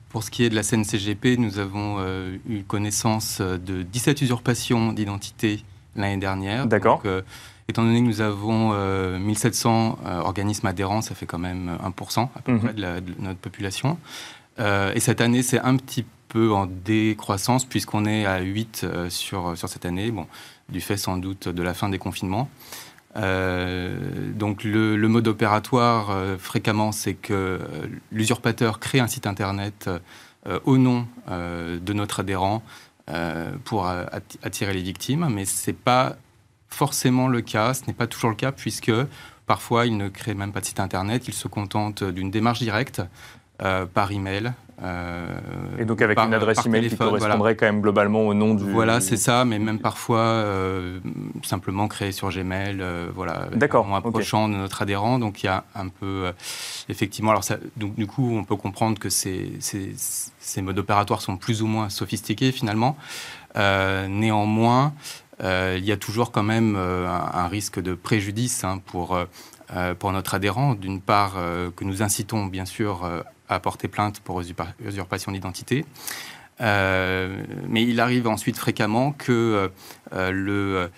pour 0.09 0.23
ce 0.23 0.31
qui 0.31 0.44
est 0.44 0.49
de 0.49 0.55
la 0.55 0.62
CNCGP, 0.62 1.37
nous 1.38 1.59
avons 1.59 1.97
euh, 1.99 2.37
eu 2.49 2.62
connaissance 2.62 3.38
euh, 3.40 3.59
de 3.59 3.83
17 3.83 4.23
usurpations 4.23 4.92
d'identité 4.92 5.62
l'année 5.97 6.16
dernière. 6.16 6.66
D'accord. 6.66 7.03
Euh, 7.05 7.23
étant 7.68 7.83
donné 7.83 8.01
que 8.01 8.07
nous 8.07 8.23
avons 8.23 8.73
1700 9.18 9.99
organismes 10.25 10.66
adhérents, 10.66 11.03
ça 11.03 11.14
fait 11.14 11.27
quand 11.27 11.38
même 11.38 11.77
1% 11.85 12.29
à 12.35 12.40
peu 12.40 12.53
mhm. 12.53 12.61
près 12.61 12.73
de, 12.73 13.03
notre 13.18 13.38
population. 13.40 13.99
et 14.59 15.01
cette 15.01 15.21
année, 15.21 15.42
c'est 15.42 15.61
un 15.61 15.77
petit 15.77 16.07
peu 16.29 16.55
en 16.55 16.64
décroissance 16.64 17.66
puisqu'on 17.66 18.07
est 18.07 18.25
à 18.25 18.40
8 18.40 18.87
sur, 19.11 19.55
sur 19.55 19.68
cette 19.68 19.85
année, 19.85 20.11
bon, 20.11 20.27
du 20.71 20.81
fait 20.81 20.97
sans 20.97 21.18
doute 21.18 21.51
de 21.51 21.62
la 21.62 21.75
fin 21.75 21.90
des 21.90 21.99
confinements. 21.99 22.49
Euh, 23.16 24.33
donc 24.33 24.64
le, 24.64 24.97
mode 25.09 25.29
opératoire, 25.29 26.11
euh, 26.11 26.37
fréquemment, 26.38 26.92
c'est 26.92 27.14
que 27.14 27.33
euh, 27.33 27.59
l'usurpateur 28.12 28.81
crée 28.81 29.01
un 29.01 29.07
site 29.07 29.27
Internet 29.27 29.90
au 30.64 30.79
nom 30.79 31.07
de 31.29 31.92
notre 31.92 32.21
adhérent 32.21 32.62
pour 33.64 33.87
attirer 33.87 34.73
les 34.73 34.81
victimes, 34.81 35.29
mais 35.31 35.44
ce 35.44 35.71
n'est 35.71 35.77
pas 35.77 36.16
forcément 36.68 37.29
le 37.29 37.42
cas, 37.42 37.75
ce 37.75 37.85
n'est 37.87 37.92
pas 37.92 38.07
toujours 38.07 38.31
le 38.31 38.37
cas, 38.37 38.51
puisque 38.51 38.92
parfois 39.44 39.85
il 39.85 39.99
ne 39.99 40.09
crée 40.09 40.33
même 40.33 40.53
pas 40.53 40.61
de 40.61 40.64
site 40.64 40.81
Internet, 40.81 41.29
il 41.29 41.35
se 41.35 41.49
contente 41.49 42.03
d'une 42.03 42.31
démarche 42.31 42.61
directe 42.61 43.03
par 43.59 44.11
email 44.11 44.55
et 45.79 45.85
donc 45.85 46.03
avec 46.03 46.19
une 46.19 46.35
adresse 46.35 46.64
email 46.64 46.88
qui 46.88 46.97
correspondrait 46.97 47.57
quand 47.57 47.67
même 47.67 47.81
globalement 47.81 48.27
au 48.27 48.35
nom 48.35 48.55
du. 48.55 48.64
Voilà, 48.64 49.01
c'est 49.01 49.17
ça, 49.17 49.45
mais 49.45 49.59
même 49.59 49.81
parfois 49.81 50.21
euh, 50.21 51.01
simplement 51.43 51.88
créé 51.88 52.12
sur 52.12 52.31
Gmail, 52.31 52.79
euh, 52.81 53.09
voilà, 53.12 53.49
D'accord, 53.55 53.91
en 53.91 53.97
approchant 53.97 54.49
de 54.49 54.55
notre 54.55 54.83
adhérent. 54.83 55.19
Donc 55.19 55.43
il 55.43 55.47
y 55.47 55.49
a 55.49 55.64
un 55.75 55.88
peu, 55.88 56.33
effectivement, 56.88 57.31
alors 57.31 57.43
ça, 57.45 57.57
donc 57.77 57.97
du 57.97 58.07
coup, 58.07 58.37
on 58.37 58.45
peut 58.45 58.57
comprendre 58.57 58.99
que 58.99 59.09
ces, 59.09 59.53
ces, 59.59 59.95
ces 59.97 60.62
modes 60.62 60.79
opératoires 60.79 61.23
sont 61.23 61.37
plus 61.37 61.62
ou 61.62 61.67
moins 61.67 61.88
sophistiqués 61.88 62.53
finalement. 62.53 62.97
néanmoins, 63.57 64.93
il 65.43 65.85
y 65.85 65.93
a 65.93 65.97
toujours 65.97 66.31
quand 66.31 66.45
même 66.45 66.77
un, 66.77 67.49
risque 67.49 67.81
de 67.81 67.95
préjudice 67.95 68.62
hein, 68.62 68.81
pour 68.87 69.19
pour 69.99 70.12
notre 70.12 70.35
adhérent. 70.35 70.75
D'une 70.75 71.01
part, 71.01 71.35
que 71.75 71.85
nous 71.85 72.03
incitons 72.03 72.47
bien 72.47 72.64
sûr 72.64 73.05
à 73.49 73.61
porter 73.61 73.89
plainte 73.89 74.21
pour 74.21 74.43
usurpation 74.85 75.33
d'identité. 75.33 75.85
Euh, 76.61 77.41
mais 77.69 77.85
il 77.85 78.01
arrive 78.01 78.27
ensuite 78.27 78.57
fréquemment 78.57 79.13
que 79.13 79.33
euh, 79.33 79.69
euh, 80.13 80.91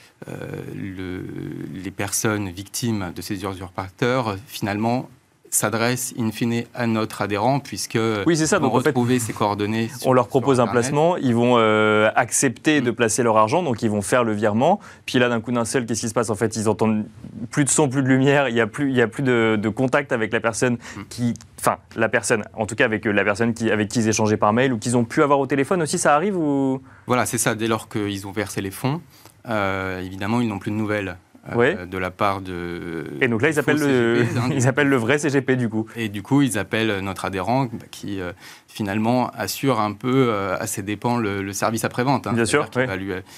le, 0.74 1.26
les 1.74 1.90
personnes 1.90 2.48
victimes 2.48 3.12
de 3.14 3.20
ces 3.20 3.44
usurpateurs, 3.44 4.36
finalement, 4.46 5.10
s'adresse 5.50 6.14
in 6.18 6.30
fine 6.30 6.62
à 6.74 6.86
notre 6.86 7.22
adhérent 7.22 7.58
puisque 7.58 7.98
oui, 8.26 8.36
c'est 8.36 8.46
ça. 8.46 8.60
donc, 8.60 8.72
retrouver 8.72 9.18
ses 9.18 9.32
coordonnées. 9.32 9.90
on 10.04 10.12
leur 10.12 10.28
propose 10.28 10.60
un 10.60 10.68
placement, 10.68 11.16
ils 11.16 11.34
vont 11.34 11.56
euh, 11.58 12.08
accepter 12.14 12.80
de 12.80 12.90
mm. 12.90 12.94
placer 12.94 13.22
leur 13.22 13.36
argent, 13.36 13.62
donc 13.62 13.82
ils 13.82 13.90
vont 13.90 14.00
faire 14.02 14.22
le 14.22 14.32
virement. 14.32 14.80
Puis 15.06 15.18
là, 15.18 15.28
d'un 15.28 15.40
coup 15.40 15.50
d'un 15.50 15.64
seul, 15.64 15.86
qu'est-ce 15.86 16.00
qui 16.00 16.08
se 16.08 16.14
passe? 16.14 16.30
En 16.30 16.36
fait, 16.36 16.54
ils 16.56 16.68
entendent 16.68 17.04
plus 17.50 17.64
de 17.64 17.68
son, 17.68 17.88
plus 17.88 18.02
de 18.02 18.08
lumière, 18.08 18.48
il 18.48 18.54
n'y 18.54 18.60
a 18.60 18.66
plus, 18.68 18.90
il 18.90 18.96
y 18.96 19.02
a 19.02 19.08
plus 19.08 19.22
de, 19.22 19.68
contact 19.74 20.12
avec 20.12 20.32
la 20.32 20.40
personne 20.40 20.74
mm. 20.74 21.00
qui, 21.08 21.34
enfin 21.58 21.78
la 21.96 22.08
personne, 22.08 22.44
en 22.54 22.66
tout 22.66 22.74
cas 22.74 22.84
avec 22.84 23.04
la 23.04 23.24
personne 23.24 23.52
qui, 23.52 23.70
avec 23.70 23.88
qui 23.88 24.00
ils 24.00 24.08
échangeaient 24.08 24.36
par 24.36 24.52
mail 24.52 24.72
ou 24.72 24.78
qu'ils 24.78 24.96
ont 24.96 25.04
pu 25.04 25.22
avoir 25.22 25.40
au 25.40 25.46
téléphone 25.46 25.82
aussi, 25.82 25.98
ça 25.98 26.14
arrive 26.14 26.36
ou? 26.36 26.80
Voilà, 27.06 27.26
c'est 27.26 27.38
ça. 27.38 27.54
Dès 27.54 27.66
lors 27.66 27.88
qu'ils 27.88 28.26
ont 28.26 28.32
versé 28.32 28.60
les 28.60 28.70
fonds, 28.70 29.00
euh, 29.48 30.00
évidemment, 30.00 30.40
ils 30.40 30.48
n'ont 30.48 30.58
plus 30.58 30.70
de 30.70 30.76
nouvelles 30.76 31.16
euh, 31.48 31.86
de 31.86 31.98
la 31.98 32.10
part 32.10 32.40
de. 32.40 33.04
Et 33.20 33.28
donc 33.28 33.42
là, 33.42 33.48
ils 33.48 33.58
appellent, 33.58 33.78
le, 33.78 34.24
ils 34.54 34.68
appellent 34.68 34.88
le 34.88 34.96
vrai 34.96 35.18
CGP 35.18 35.52
du 35.52 35.68
coup. 35.68 35.86
Et 35.96 36.08
du 36.08 36.22
coup, 36.22 36.42
ils 36.42 36.58
appellent 36.58 37.00
notre 37.00 37.24
adhérent 37.24 37.68
qui 37.90 38.20
euh, 38.20 38.32
finalement 38.72 39.30
assure 39.36 39.80
un 39.80 39.92
peu 39.92 40.28
euh, 40.28 40.56
à 40.58 40.66
ses 40.66 40.82
dépens 40.82 41.16
le, 41.18 41.52
service 41.52 41.84
après-vente. 41.84 42.26
Hein. 42.26 42.32
Bien 42.32 42.44
sûr, 42.44 42.68
mais 42.76 42.86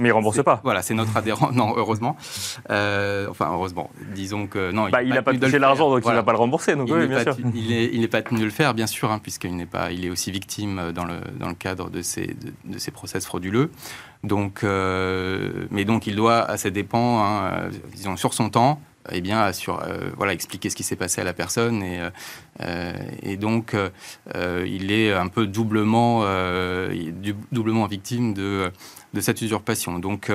il 0.00 0.04
ne 0.04 0.12
rembourse 0.12 0.42
pas. 0.42 0.60
Voilà, 0.62 0.82
c'est 0.82 0.94
notre 0.94 1.16
adhérent. 1.16 1.50
non, 1.54 1.74
heureusement. 1.76 2.16
enfin, 2.68 3.50
heureusement. 3.52 3.90
Disons 4.14 4.46
que 4.46 4.70
non. 4.70 4.88
Il 4.88 5.08
n'a 5.08 5.22
bah, 5.22 5.32
pas, 5.32 5.38
touché 5.38 5.58
l'argent, 5.58 5.90
donc 5.90 6.02
il 6.04 6.10
ne 6.10 6.14
va 6.14 6.22
pas 6.22 6.32
le 6.32 6.38
rembourser. 6.38 6.76
Donc, 6.76 6.88
il 6.88 6.94
oui, 6.94 7.06
bien 7.06 7.22
sûr. 7.22 7.36
il 7.54 8.00
n'est 8.00 8.08
pas 8.08 8.22
tenu 8.22 8.40
de 8.40 8.44
le 8.44 8.50
faire, 8.50 8.74
bien 8.74 8.86
sûr, 8.86 9.10
hein, 9.10 9.18
puisqu'il 9.18 9.56
n'est 9.56 9.66
pas, 9.66 9.90
il 9.90 10.04
est 10.04 10.10
aussi 10.10 10.30
victime 10.30 10.92
dans 10.94 11.04
le, 11.04 11.16
dans 11.38 11.48
le 11.48 11.54
cadre 11.54 11.90
de 11.90 12.02
ces, 12.02 12.26
de, 12.26 12.52
de 12.72 12.78
ces 12.78 12.90
process 12.90 13.26
frauduleux. 13.26 13.70
Donc, 14.24 14.62
euh, 14.62 15.66
mais 15.70 15.84
donc, 15.84 16.06
il 16.06 16.14
doit, 16.14 16.42
à 16.42 16.56
ses 16.56 16.70
dépens, 16.70 17.24
hein, 17.24 17.70
disons, 17.94 18.16
sur 18.16 18.34
son 18.34 18.50
temps, 18.50 18.80
eh 19.10 19.20
bien, 19.20 19.52
sur, 19.52 19.80
euh, 19.80 20.10
voilà, 20.16 20.32
expliquer 20.32 20.70
ce 20.70 20.76
qui 20.76 20.82
s'est 20.82 20.96
passé 20.96 21.20
à 21.20 21.24
la 21.24 21.32
personne. 21.32 21.82
Et, 21.82 22.00
euh, 22.60 22.92
et 23.22 23.36
donc, 23.36 23.74
il 24.34 24.92
est 24.92 25.12
un 25.12 25.28
peu 25.28 25.46
doublement, 25.46 26.24
doublement 27.50 27.86
victime 27.86 28.34
de, 28.34 28.70
de 29.14 29.20
cette 29.20 29.42
usurpation. 29.42 29.98
Donc, 29.98 30.30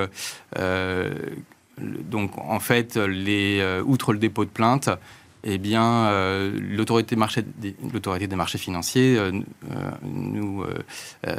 donc, 1.79 2.37
en 2.37 2.59
fait, 2.59 2.97
les, 2.97 3.81
outre 3.85 4.13
le 4.13 4.19
dépôt 4.19 4.45
de 4.45 4.49
plainte, 4.49 4.89
eh 5.49 5.57
bien, 5.57 6.07
euh, 6.07 6.59
l'autorité, 6.59 7.15
des 7.15 8.35
marchés 8.35 8.57
financiers 8.57 9.17
euh, 9.17 9.31
euh, 9.71 9.91
nous 10.03 10.65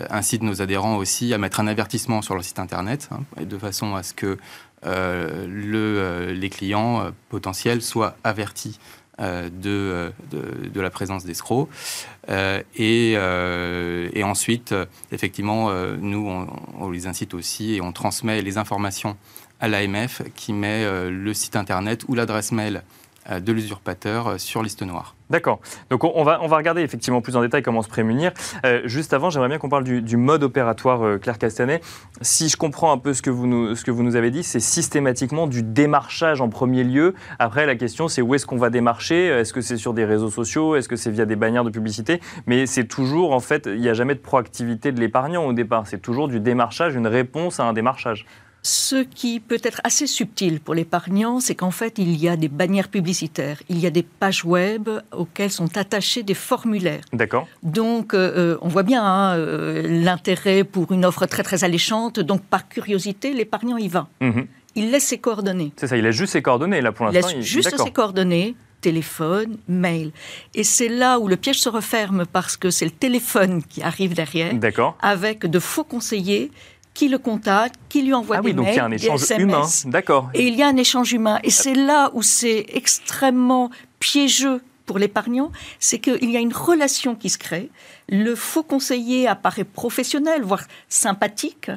incite 0.08 0.42
nos 0.42 0.62
adhérents 0.62 0.96
aussi 0.96 1.34
à 1.34 1.38
mettre 1.38 1.60
un 1.60 1.66
avertissement 1.66 2.22
sur 2.22 2.34
leur 2.34 2.42
site 2.42 2.58
internet, 2.58 3.10
hein, 3.12 3.20
de 3.42 3.58
façon 3.58 3.94
à 3.94 4.02
ce 4.02 4.14
que 4.14 4.38
les 4.84 6.50
clients 6.50 7.10
potentiels 7.28 7.82
soient 7.82 8.16
avertis 8.24 8.78
de, 9.18 10.12
la 10.74 10.90
présence 10.90 11.24
d'escrocs. 11.24 11.68
Et, 12.76 13.16
ensuite, 14.22 14.74
effectivement, 15.12 15.72
nous, 16.00 16.46
on, 16.78 16.90
les 16.90 17.06
incite 17.06 17.34
aussi 17.34 17.74
et 17.74 17.80
on 17.80 17.92
transmet 17.92 18.42
les 18.42 18.58
informations 18.58 19.16
à 19.60 19.68
l'AMF 19.68 20.22
qui 20.36 20.52
met 20.52 20.86
le 21.10 21.34
site 21.34 21.56
internet 21.56 22.04
ou 22.06 22.14
l'adresse 22.14 22.52
mail 22.52 22.76
euh, 22.76 22.82
de 23.28 23.52
l'usurpateur 23.52 24.28
euh, 24.28 24.38
sur 24.38 24.62
liste 24.62 24.82
noire. 24.82 25.14
D'accord. 25.30 25.60
Donc 25.90 26.04
on 26.04 26.24
va, 26.24 26.38
on 26.42 26.46
va 26.46 26.56
regarder 26.56 26.80
effectivement 26.80 27.20
plus 27.20 27.36
en 27.36 27.42
détail 27.42 27.62
comment 27.62 27.82
se 27.82 27.88
prémunir. 27.88 28.32
Euh, 28.64 28.80
juste 28.84 29.12
avant, 29.12 29.28
j'aimerais 29.28 29.48
bien 29.48 29.58
qu'on 29.58 29.68
parle 29.68 29.84
du, 29.84 30.16
mode 30.16 30.42
opératoire 30.42 31.20
Claire 31.20 31.36
Castanet. 31.36 31.82
Si 32.22 32.48
je 32.48 32.56
comprends 32.56 32.92
un 32.92 32.98
peu 32.98 33.12
ce 33.12 33.20
que 33.20 33.28
vous 33.28 33.74
ce 33.74 33.84
que 33.84 33.90
vous 33.90 34.02
nous 34.02 34.16
avez 34.16 34.30
dit, 34.30 34.42
c'est 34.42 34.60
systématiquement 34.60 35.46
du 35.46 35.62
démarchage 35.62 36.40
en 36.40 36.48
premier 36.48 36.82
lieu. 36.82 37.14
Après, 37.38 37.66
la 37.66 37.76
question 37.76 38.08
c'est 38.08 38.22
où 38.22 38.34
est-ce 38.34 38.46
qu'on 38.46 38.56
va 38.56 38.70
démarcher? 38.70 39.26
Est-ce 39.26 39.52
que 39.52 39.60
c'est 39.60 39.76
sur 39.76 39.92
des 39.92 40.06
réseaux 40.06 40.30
sociaux? 40.30 40.76
Est-ce 40.76 40.88
que 40.88 40.96
c'est 40.96 41.10
via 41.10 41.26
des 41.26 41.36
bannières 41.36 41.64
de 41.64 41.70
publicité? 41.70 42.22
Mais 42.46 42.64
c'est 42.64 42.86
toujours, 42.86 43.32
en 43.32 43.40
fait, 43.40 43.66
il 43.66 43.80
n'y 43.80 43.90
a 43.90 43.94
jamais 43.94 44.14
de 44.14 44.20
proactivité 44.20 44.92
de 44.92 45.00
l'épargnant 45.00 45.44
au 45.44 45.52
départ. 45.52 45.86
C'est 45.86 46.00
toujours 46.00 46.28
du 46.28 46.40
démarchage, 46.40 46.94
une 46.94 47.06
réponse 47.06 47.60
à 47.60 47.64
un 47.64 47.74
démarchage. 47.74 48.24
Ce 48.62 48.96
qui 48.96 49.40
peut 49.40 49.60
être 49.62 49.80
assez 49.84 50.06
subtil 50.06 50.60
pour 50.60 50.74
l'épargnant, 50.74 51.40
c'est 51.40 51.54
qu'en 51.54 51.70
fait, 51.70 51.94
il 51.98 52.16
y 52.16 52.28
a 52.28 52.36
des 52.36 52.48
bannières 52.48 52.88
publicitaires, 52.88 53.62
il 53.68 53.78
y 53.78 53.86
a 53.86 53.90
des 53.90 54.02
pages 54.02 54.44
web 54.44 54.88
auxquelles 55.12 55.50
sont 55.50 55.76
attachés 55.76 56.22
des 56.22 56.34
formulaires. 56.34 57.02
D'accord. 57.12 57.46
Donc, 57.62 58.14
euh, 58.14 58.54
euh, 58.54 58.58
on 58.60 58.68
voit 58.68 58.82
bien 58.82 59.04
hein, 59.04 59.36
euh, 59.36 60.02
l'intérêt 60.04 60.64
pour 60.64 60.92
une 60.92 61.04
offre 61.04 61.26
très 61.26 61.42
très 61.42 61.64
alléchante. 61.64 62.18
Donc, 62.20 62.42
par 62.42 62.68
curiosité, 62.68 63.32
l'épargnant 63.32 63.76
y 63.76 63.88
va. 63.88 64.08
Mhm. 64.20 64.46
Il 64.74 64.90
laisse 64.90 65.06
ses 65.06 65.18
coordonnées. 65.18 65.72
C'est 65.76 65.86
ça, 65.86 65.96
il 65.96 66.04
laisse 66.04 66.16
juste 66.16 66.32
ses 66.32 66.42
coordonnées 66.42 66.80
là 66.80 66.92
pour 66.92 67.06
l'instant. 67.06 67.28
Il 67.30 67.36
laisse 67.36 67.46
juste 67.46 67.76
ses 67.76 67.90
coordonnées, 67.90 68.54
téléphone, 68.80 69.56
mail. 69.66 70.12
Et 70.54 70.64
c'est 70.64 70.88
là 70.88 71.18
où 71.18 71.28
le 71.28 71.36
piège 71.36 71.60
se 71.60 71.68
referme 71.68 72.26
parce 72.32 72.56
que 72.56 72.70
c'est 72.70 72.84
le 72.84 72.90
téléphone 72.90 73.62
qui 73.62 73.82
arrive 73.82 74.14
derrière, 74.14 74.52
avec 75.00 75.46
de 75.46 75.58
faux 75.58 75.84
conseillers 75.84 76.50
qui 76.98 77.08
le 77.08 77.18
contacte, 77.18 77.76
qui 77.88 78.02
lui 78.02 78.12
envoie 78.12 78.38
ah 78.38 78.40
des 78.40 78.48
oui, 78.48 78.54
donc 78.54 78.66
il 78.70 78.74
y 78.74 78.78
a 78.80 78.84
un 78.84 78.90
échange 78.90 79.30
humain, 79.38 79.62
d'accord. 79.84 80.30
Et 80.34 80.48
il 80.48 80.56
y 80.56 80.64
a 80.64 80.66
un 80.66 80.76
échange 80.76 81.12
humain. 81.12 81.38
Et 81.44 81.50
c'est 81.50 81.74
là 81.74 82.10
où 82.12 82.22
c'est 82.22 82.66
extrêmement 82.70 83.70
piégeux 84.00 84.60
pour 84.84 84.98
l'épargnant, 84.98 85.52
c'est 85.78 86.00
qu'il 86.00 86.28
y 86.28 86.36
a 86.36 86.40
une 86.40 86.52
relation 86.52 87.14
qui 87.14 87.28
se 87.28 87.38
crée. 87.38 87.70
Le 88.08 88.34
faux 88.34 88.64
conseiller 88.64 89.28
apparaît 89.28 89.62
professionnel, 89.62 90.42
voire 90.42 90.64
sympathique. 90.88 91.70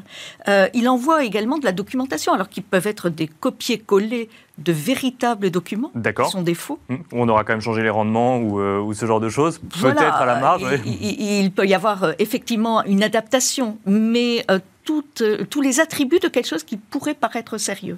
Euh, 0.47 0.67
il 0.73 0.89
envoie 0.89 1.23
également 1.23 1.59
de 1.59 1.65
la 1.65 1.73
documentation, 1.73 2.33
alors 2.33 2.49
qu'ils 2.49 2.63
peuvent 2.63 2.87
être 2.87 3.09
des 3.09 3.27
copier-coller 3.27 4.27
de 4.57 4.71
véritables 4.71 5.49
documents 5.49 5.91
qui 5.93 6.29
sont 6.29 6.41
des 6.41 6.53
faux. 6.53 6.79
Mmh. 6.89 6.95
On 7.13 7.29
aura 7.29 7.43
quand 7.43 7.53
même 7.53 7.61
changé 7.61 7.83
les 7.83 7.89
rendements 7.89 8.37
ou, 8.37 8.59
euh, 8.59 8.93
ce 8.93 9.05
genre 9.05 9.19
de 9.19 9.29
choses, 9.29 9.59
peut-être 9.81 10.15
à 10.15 10.25
la 10.25 10.39
marge. 10.39 10.63
Il, 10.85 11.51
peut 11.51 11.65
y 11.65 11.73
avoir 11.73 12.03
euh, 12.03 12.11
effectivement 12.19 12.83
une 12.85 13.03
adaptation, 13.03 13.77
mais 13.85 14.45
euh, 14.51 14.59
tous 14.83 15.61
les 15.61 15.79
attributs 15.79 16.19
de 16.19 16.27
quelque 16.27 16.47
chose 16.47 16.63
qui 16.63 16.77
pourrait 16.77 17.13
paraître 17.13 17.57
sérieux. 17.57 17.97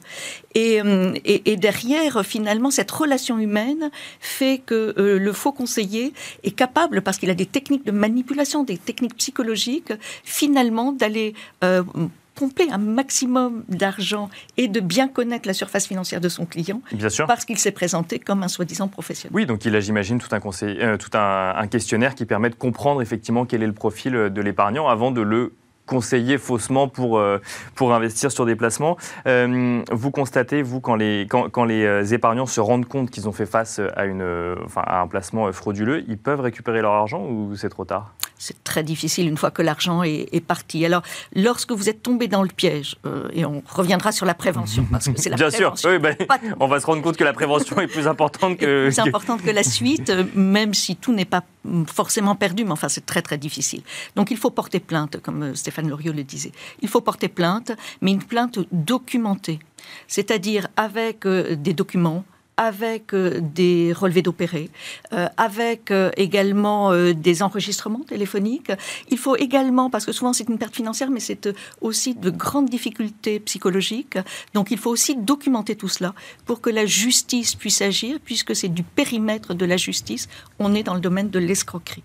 Euh, 0.58 1.14
et, 1.26 1.56
derrière, 1.56 2.26
finalement, 2.26 2.72
cette 2.72 2.92
relation 2.92 3.40
humaine 3.40 3.90
fait 4.20 4.62
que 4.66 4.94
euh, 4.98 5.20
le 5.20 5.34
faux 5.34 5.52
conseiller 5.52 6.14
est 6.44 6.52
capable, 6.52 7.02
parce 7.02 7.18
qu'il 7.18 7.30
a 7.30 7.36
des 7.36 7.46
techniques 7.46 7.86
de 7.86 7.92
manipulation, 7.92 8.64
des 8.64 8.78
techniques 8.78 9.16
psychologiques, 9.18 9.94
finalement 10.24 10.92
d'aller 10.92 11.34
pomper 12.36 12.72
un 12.72 12.80
maximum 12.80 13.64
d'argent 13.70 14.28
et 14.58 14.68
de 14.68 14.80
bien 14.80 15.08
connaître 15.08 15.48
la 15.48 15.54
surface 15.54 15.86
financière 15.86 16.20
de 16.20 16.30
son 16.30 16.48
client, 16.48 16.82
bien 16.92 17.10
sûr. 17.10 17.28
parce 17.28 17.46
qu'il 17.46 17.60
s'est 17.60 17.72
présenté 17.72 18.18
comme 18.18 18.42
un 18.42 18.48
soi-disant 18.48 18.88
professionnel. 18.88 19.36
Oui, 19.36 19.46
donc 19.46 19.66
il 19.66 19.76
a, 19.76 19.80
j'imagine, 19.80 20.18
tout, 20.18 20.34
un, 20.34 20.40
conseil, 20.40 20.80
tout 21.00 21.16
un, 21.16 21.68
questionnaire 21.68 22.16
qui 22.16 22.26
permet 22.26 22.50
de 22.50 22.56
comprendre 22.56 23.04
effectivement 23.04 23.46
quel 23.46 23.62
est 23.62 23.68
le 23.68 23.74
profil 23.74 24.14
de 24.14 24.42
l'épargnant 24.42 24.88
avant 24.88 25.12
de 25.12 25.22
le 25.22 25.54
conseiller 25.86 26.38
faussement 26.38 26.88
pour, 26.88 27.18
euh, 27.18 27.40
pour 27.76 27.94
investir 27.94 28.32
sur 28.32 28.46
des 28.46 28.56
placements. 28.56 28.98
Euh, 29.28 29.82
vous 29.92 30.12
constatez, 30.12 30.62
vous, 30.62 30.80
quand 30.80 30.96
les, 30.96 31.28
quand, 31.30 31.50
quand 31.50 31.66
les 31.66 31.84
euh, 31.84 32.06
épargnants 32.06 32.46
se 32.46 32.62
rendent 32.62 32.88
compte 32.88 33.10
qu'ils 33.10 33.28
ont 33.28 33.32
fait 33.32 33.46
face 33.46 33.82
à, 33.96 34.06
une, 34.06 34.56
enfin, 34.66 34.82
à 34.86 35.02
un 35.02 35.08
placement 35.08 35.52
frauduleux, 35.52 36.04
ils 36.08 36.18
peuvent 36.18 36.42
récupérer 36.42 36.82
leur 36.82 36.94
argent 36.94 37.22
ou 37.22 37.56
c'est 37.56 37.70
trop 37.70 37.86
tard? 37.86 38.14
C'est 38.38 38.62
très 38.64 38.84
difficile 38.84 39.28
une 39.28 39.38
fois 39.38 39.52
que 39.52 39.62
l'argent 39.62 40.04
est, 40.04 40.46
parti. 40.46 40.86
Alors, 40.86 41.02
lorsque 41.34 41.72
vous 41.72 41.88
êtes 41.88 42.04
tombé 42.04 42.28
dans 42.28 42.44
le 42.44 42.50
piège, 42.50 42.98
et 43.32 43.46
on 43.46 43.64
reviendra 43.70 44.12
sur 44.12 44.26
la 44.26 44.34
prévention, 44.34 44.86
parce 44.92 45.08
que 45.08 45.14
c'est 45.16 45.30
la 45.30 45.36
Bien 45.38 45.50
prévention. 45.50 45.90
sûr, 45.92 46.00
ben, 46.02 46.14
on 46.60 46.68
va 46.68 46.82
se 46.82 46.86
rendre 46.86 47.02
compte 47.02 47.16
que 47.16 47.24
la 47.24 47.32
prévention 47.32 47.80
est 47.80 47.88
plus 47.88 48.06
importante 48.06 48.58
que... 48.58 48.84
Plus 48.94 49.00
importante 49.00 49.42
que 49.44 49.52
la 49.52 49.64
suite, 49.64 50.12
même 50.36 50.74
si 50.74 50.98
tout 50.98 51.14
n'est 51.14 51.24
pas 51.24 51.44
forcément 51.88 52.36
perdu, 52.36 52.66
mais 52.66 52.72
enfin, 52.72 52.90
c'est 52.90 53.06
très, 53.06 53.22
très 53.22 53.38
difficile. 53.38 53.82
Donc, 54.18 54.30
il 54.30 54.36
faut 54.36 54.50
porter 54.50 54.82
plainte, 54.82 55.22
comme 55.22 55.56
Stéphane 55.56 55.73
Stéphane 55.74 55.90
le 55.90 56.24
disait. 56.24 56.52
Il 56.82 56.88
faut 56.88 57.02
porter 57.02 57.30
plainte, 57.30 57.72
mais 58.02 58.12
une 58.12 58.24
plainte 58.24 58.60
documentée, 58.72 59.58
c'est-à-dire 60.08 60.68
avec 60.78 61.26
euh, 61.26 61.56
des 61.56 61.74
documents, 61.74 62.26
avec 62.58 63.14
euh, 63.14 63.40
des 63.42 63.94
relevés 63.94 64.22
d'opérés, 64.22 64.70
euh, 65.14 65.28
avec 65.38 65.92
également 66.18 66.94
des 67.14 67.44
enregistrements 67.44 68.04
téléphoniques. 68.08 68.72
Il 69.10 69.18
faut 69.18 69.36
également, 69.36 69.90
parce 69.90 70.06
que 70.06 70.12
souvent 70.12 70.34
c'est 70.34 70.48
une 70.48 70.58
perte 70.58 70.76
financière, 70.76 71.10
mais 71.10 71.20
c'est 71.20 71.50
aussi 71.82 72.16
de 72.16 72.30
grandes 72.30 72.70
difficultés 72.70 73.40
psychologiques. 73.40 74.18
Donc 74.54 74.72
il 74.72 74.78
faut 74.78 74.90
aussi 74.90 75.16
documenter 75.16 75.76
tout 75.76 75.88
cela 75.88 76.14
pour 76.46 76.62
que 76.62 76.70
la 76.70 76.86
justice 76.86 77.56
puisse 77.56 77.82
agir, 77.82 78.18
puisque 78.24 78.56
c'est 78.56 78.70
du 78.70 78.84
périmètre 78.84 79.54
de 79.54 79.66
la 79.66 79.78
justice. 79.78 80.28
On 80.60 80.74
est 80.74 80.84
dans 80.84 80.94
le 80.94 81.02
domaine 81.02 81.30
de 81.30 81.40
l'escroquerie. 81.40 82.04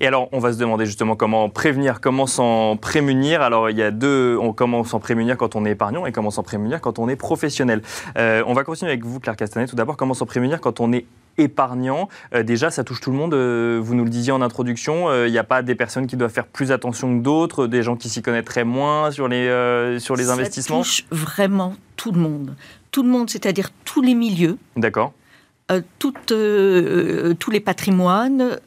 Et 0.00 0.06
alors, 0.06 0.28
on 0.32 0.38
va 0.38 0.52
se 0.52 0.58
demander 0.58 0.86
justement 0.86 1.14
comment 1.14 1.50
prévenir, 1.50 2.00
comment 2.00 2.26
s'en 2.26 2.76
prémunir. 2.76 3.42
Alors, 3.42 3.68
il 3.68 3.76
y 3.76 3.82
a 3.82 3.90
deux, 3.90 4.38
on, 4.40 4.54
comment 4.54 4.82
s'en 4.82 4.98
prémunir 4.98 5.36
quand 5.36 5.56
on 5.56 5.66
est 5.66 5.72
épargnant 5.72 6.06
et 6.06 6.12
comment 6.12 6.30
s'en 6.30 6.42
prémunir 6.42 6.80
quand 6.80 6.98
on 6.98 7.08
est 7.08 7.16
professionnel. 7.16 7.82
Euh, 8.16 8.42
on 8.46 8.54
va 8.54 8.64
continuer 8.64 8.92
avec 8.92 9.04
vous, 9.04 9.20
Claire 9.20 9.36
Castanet. 9.36 9.66
Tout 9.66 9.76
d'abord, 9.76 9.89
comment 9.96 10.14
s'en 10.14 10.26
prémunir 10.26 10.60
quand 10.60 10.80
on 10.80 10.92
est 10.92 11.06
épargnant. 11.38 12.08
Euh, 12.34 12.42
déjà, 12.42 12.70
ça 12.70 12.84
touche 12.84 13.00
tout 13.00 13.10
le 13.10 13.16
monde. 13.16 13.34
Euh, 13.34 13.80
vous 13.82 13.94
nous 13.94 14.04
le 14.04 14.10
disiez 14.10 14.32
en 14.32 14.42
introduction, 14.42 15.24
il 15.24 15.30
n'y 15.30 15.38
a 15.38 15.44
pas 15.44 15.62
des 15.62 15.74
personnes 15.74 16.06
qui 16.06 16.16
doivent 16.16 16.32
faire 16.32 16.46
plus 16.46 16.72
attention 16.72 17.16
que 17.18 17.22
d'autres, 17.22 17.66
des 17.66 17.82
gens 17.82 17.96
qui 17.96 18.08
s'y 18.08 18.22
connaîtraient 18.22 18.64
moins 18.64 19.10
sur 19.10 19.28
les, 19.28 19.98
sur 19.98 20.16
les 20.16 20.30
investissements 20.30 20.82
Ça 20.82 21.02
touche 21.02 21.04
vraiment 21.10 21.74
tout 21.96 22.12
le 22.12 22.20
monde. 22.20 22.54
Tout 22.90 23.02
le 23.02 23.08
monde, 23.08 23.30
c'est-à-dire 23.30 23.70
tous 23.84 24.02
les 24.02 24.14
milieux. 24.14 24.58
D'accord. 24.76 25.12
tous 25.98 27.50
les 27.50 27.60
patrimoines, 27.60 28.58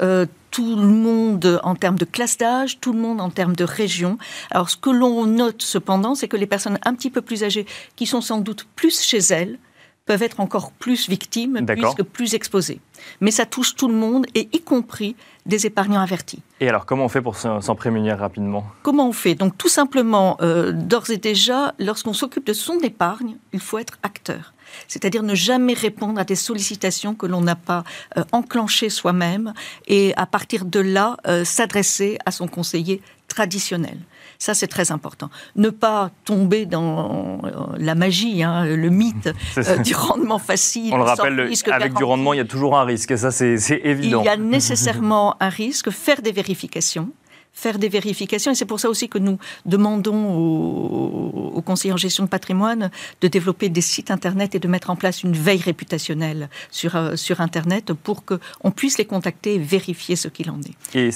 tout 0.54 0.76
le 0.76 0.86
monde 0.86 1.60
en 1.64 1.74
termes 1.74 1.98
de 1.98 2.06
classe 2.06 2.38
d'âge, 2.38 2.80
tout 2.80 2.94
le 2.94 3.00
monde 3.00 3.20
en 3.20 3.32
termes 3.32 3.56
de 3.56 3.64
région. 3.64 4.20
Alors 4.52 4.70
ce 4.70 4.78
que 4.78 4.92
l'on 4.92 5.26
note 5.26 5.64
cependant, 5.64 6.14
c'est 6.14 6.28
que 6.28 6.38
les 6.38 6.46
personnes 6.46 6.78
un 6.86 6.94
petit 6.94 7.10
peu 7.10 7.22
plus 7.22 7.44
âgées, 7.44 7.66
qui 7.96 8.06
sont 8.06 8.22
sans 8.22 8.38
doute 8.38 8.68
plus 8.76 9.02
chez 9.02 9.18
elles, 9.18 9.58
peuvent 10.06 10.24
être 10.24 10.39
encore 10.39 10.72
plus 10.72 11.08
victimes, 11.08 11.66
puisque 11.66 12.04
plus 12.04 12.34
exposées. 12.34 12.80
Mais 13.22 13.32
ça 13.32 13.46
touche 13.46 13.76
tout 13.76 13.88
le 13.88 13.94
monde, 13.94 14.26
et 14.36 14.50
y 14.52 14.62
compris 14.62 15.16
des 15.46 15.66
épargnants 15.66 16.02
avertis. 16.02 16.42
Et 16.60 16.68
alors, 16.68 16.86
comment 16.86 17.06
on 17.06 17.10
fait 17.10 17.22
pour 17.22 17.36
s'en 17.38 17.76
prémunir 17.76 18.18
rapidement? 18.18 18.66
Comment 18.82 19.08
on 19.08 19.13
fait? 19.13 19.36
Donc, 19.36 19.58
tout 19.58 19.70
simplement, 19.70 20.38
euh, 20.42 20.72
d'ores 20.72 21.10
et 21.10 21.18
déjà, 21.18 21.74
lorsqu'on 21.80 22.13
s'occupe 22.13 22.46
de 22.46 22.54
son 22.54 22.80
épargne, 22.80 23.38
il 23.54 23.60
faut 23.60 23.78
être 23.78 23.98
acteur. 24.04 24.54
C'est-à-dire 24.88 25.24
ne 25.24 25.36
jamais 25.36 25.74
répondre 25.74 26.20
à 26.20 26.24
des 26.24 26.36
sollicitations 26.36 27.16
que 27.16 27.26
l'on 27.26 27.42
n'a 27.42 27.56
pas 27.56 27.84
euh, 28.18 28.24
enclenchées 28.32 28.89
soi-même 28.89 29.54
et 29.88 30.13
à 30.18 30.26
partir 30.26 30.66
de 30.66 30.80
là, 30.80 31.18
euh, 31.28 31.46
s'adresser 31.46 32.18
à 32.26 32.32
son 32.32 32.48
conseiller 32.48 33.02
traditionnel. 33.28 33.98
Ça, 34.44 34.54
c'est 34.54 34.68
très 34.68 34.92
important. 34.92 35.30
Ne 35.56 35.70
pas 35.70 36.12
tomber 36.26 36.66
dans 36.66 37.40
euh, 37.46 37.50
la 37.78 37.96
magie, 37.96 38.44
hein, 38.44 38.66
le 38.66 38.90
mythe 38.90 39.30
du 39.86 39.96
rendement 39.96 40.38
facile. 40.38 40.94
On 40.94 40.98
le 40.98 41.04
rappelle, 41.04 41.50
avec 41.72 41.94
du 41.94 42.04
rendement, 42.04 42.34
il 42.34 42.38
y 42.38 42.42
a 42.42 42.46
toujours 42.46 42.78
un 42.78 42.84
risque. 42.84 43.18
Ça, 43.18 43.32
c'est 43.32 43.56
évident. 43.86 44.22
Il 44.22 44.26
y 44.26 44.28
a 44.28 44.36
nécessairement 44.58 45.38
un 45.40 45.48
risque. 45.48 45.92
Faire 45.92 46.22
des 46.22 46.34
vérifications 46.34 47.14
faire 47.56 47.78
des 47.78 47.88
vérifications. 47.88 48.52
Et 48.52 48.56
c'est 48.56 48.66
pour 48.66 48.80
ça 48.80 48.90
aussi 48.90 49.08
que 49.08 49.20
nous 49.20 49.38
demandons 49.66 50.36
aux, 50.36 51.62
conseillers 51.62 51.94
en 51.94 51.98
gestion 51.98 52.24
de 52.24 52.30
patrimoine 52.30 52.90
de 53.22 53.28
développer 53.28 53.70
des 53.70 53.80
sites 53.80 54.10
Internet 54.10 54.56
et 54.56 54.60
de 54.60 54.68
mettre 54.68 54.90
en 54.90 54.96
place 54.96 55.22
une 55.22 55.34
veille 55.34 55.62
réputationnelle 55.62 56.50
sur, 56.72 56.96
euh, 56.96 57.16
sur 57.16 57.40
Internet 57.40 57.94
pour 57.94 58.26
qu'on 58.26 58.72
puisse 58.72 58.98
les 58.98 59.06
contacter 59.06 59.54
et 59.56 59.60
vérifier 59.60 60.16
ce 60.16 60.28
qu'il 60.28 60.50
en 60.50 60.60
est. 60.62 60.98
Et 60.98 61.12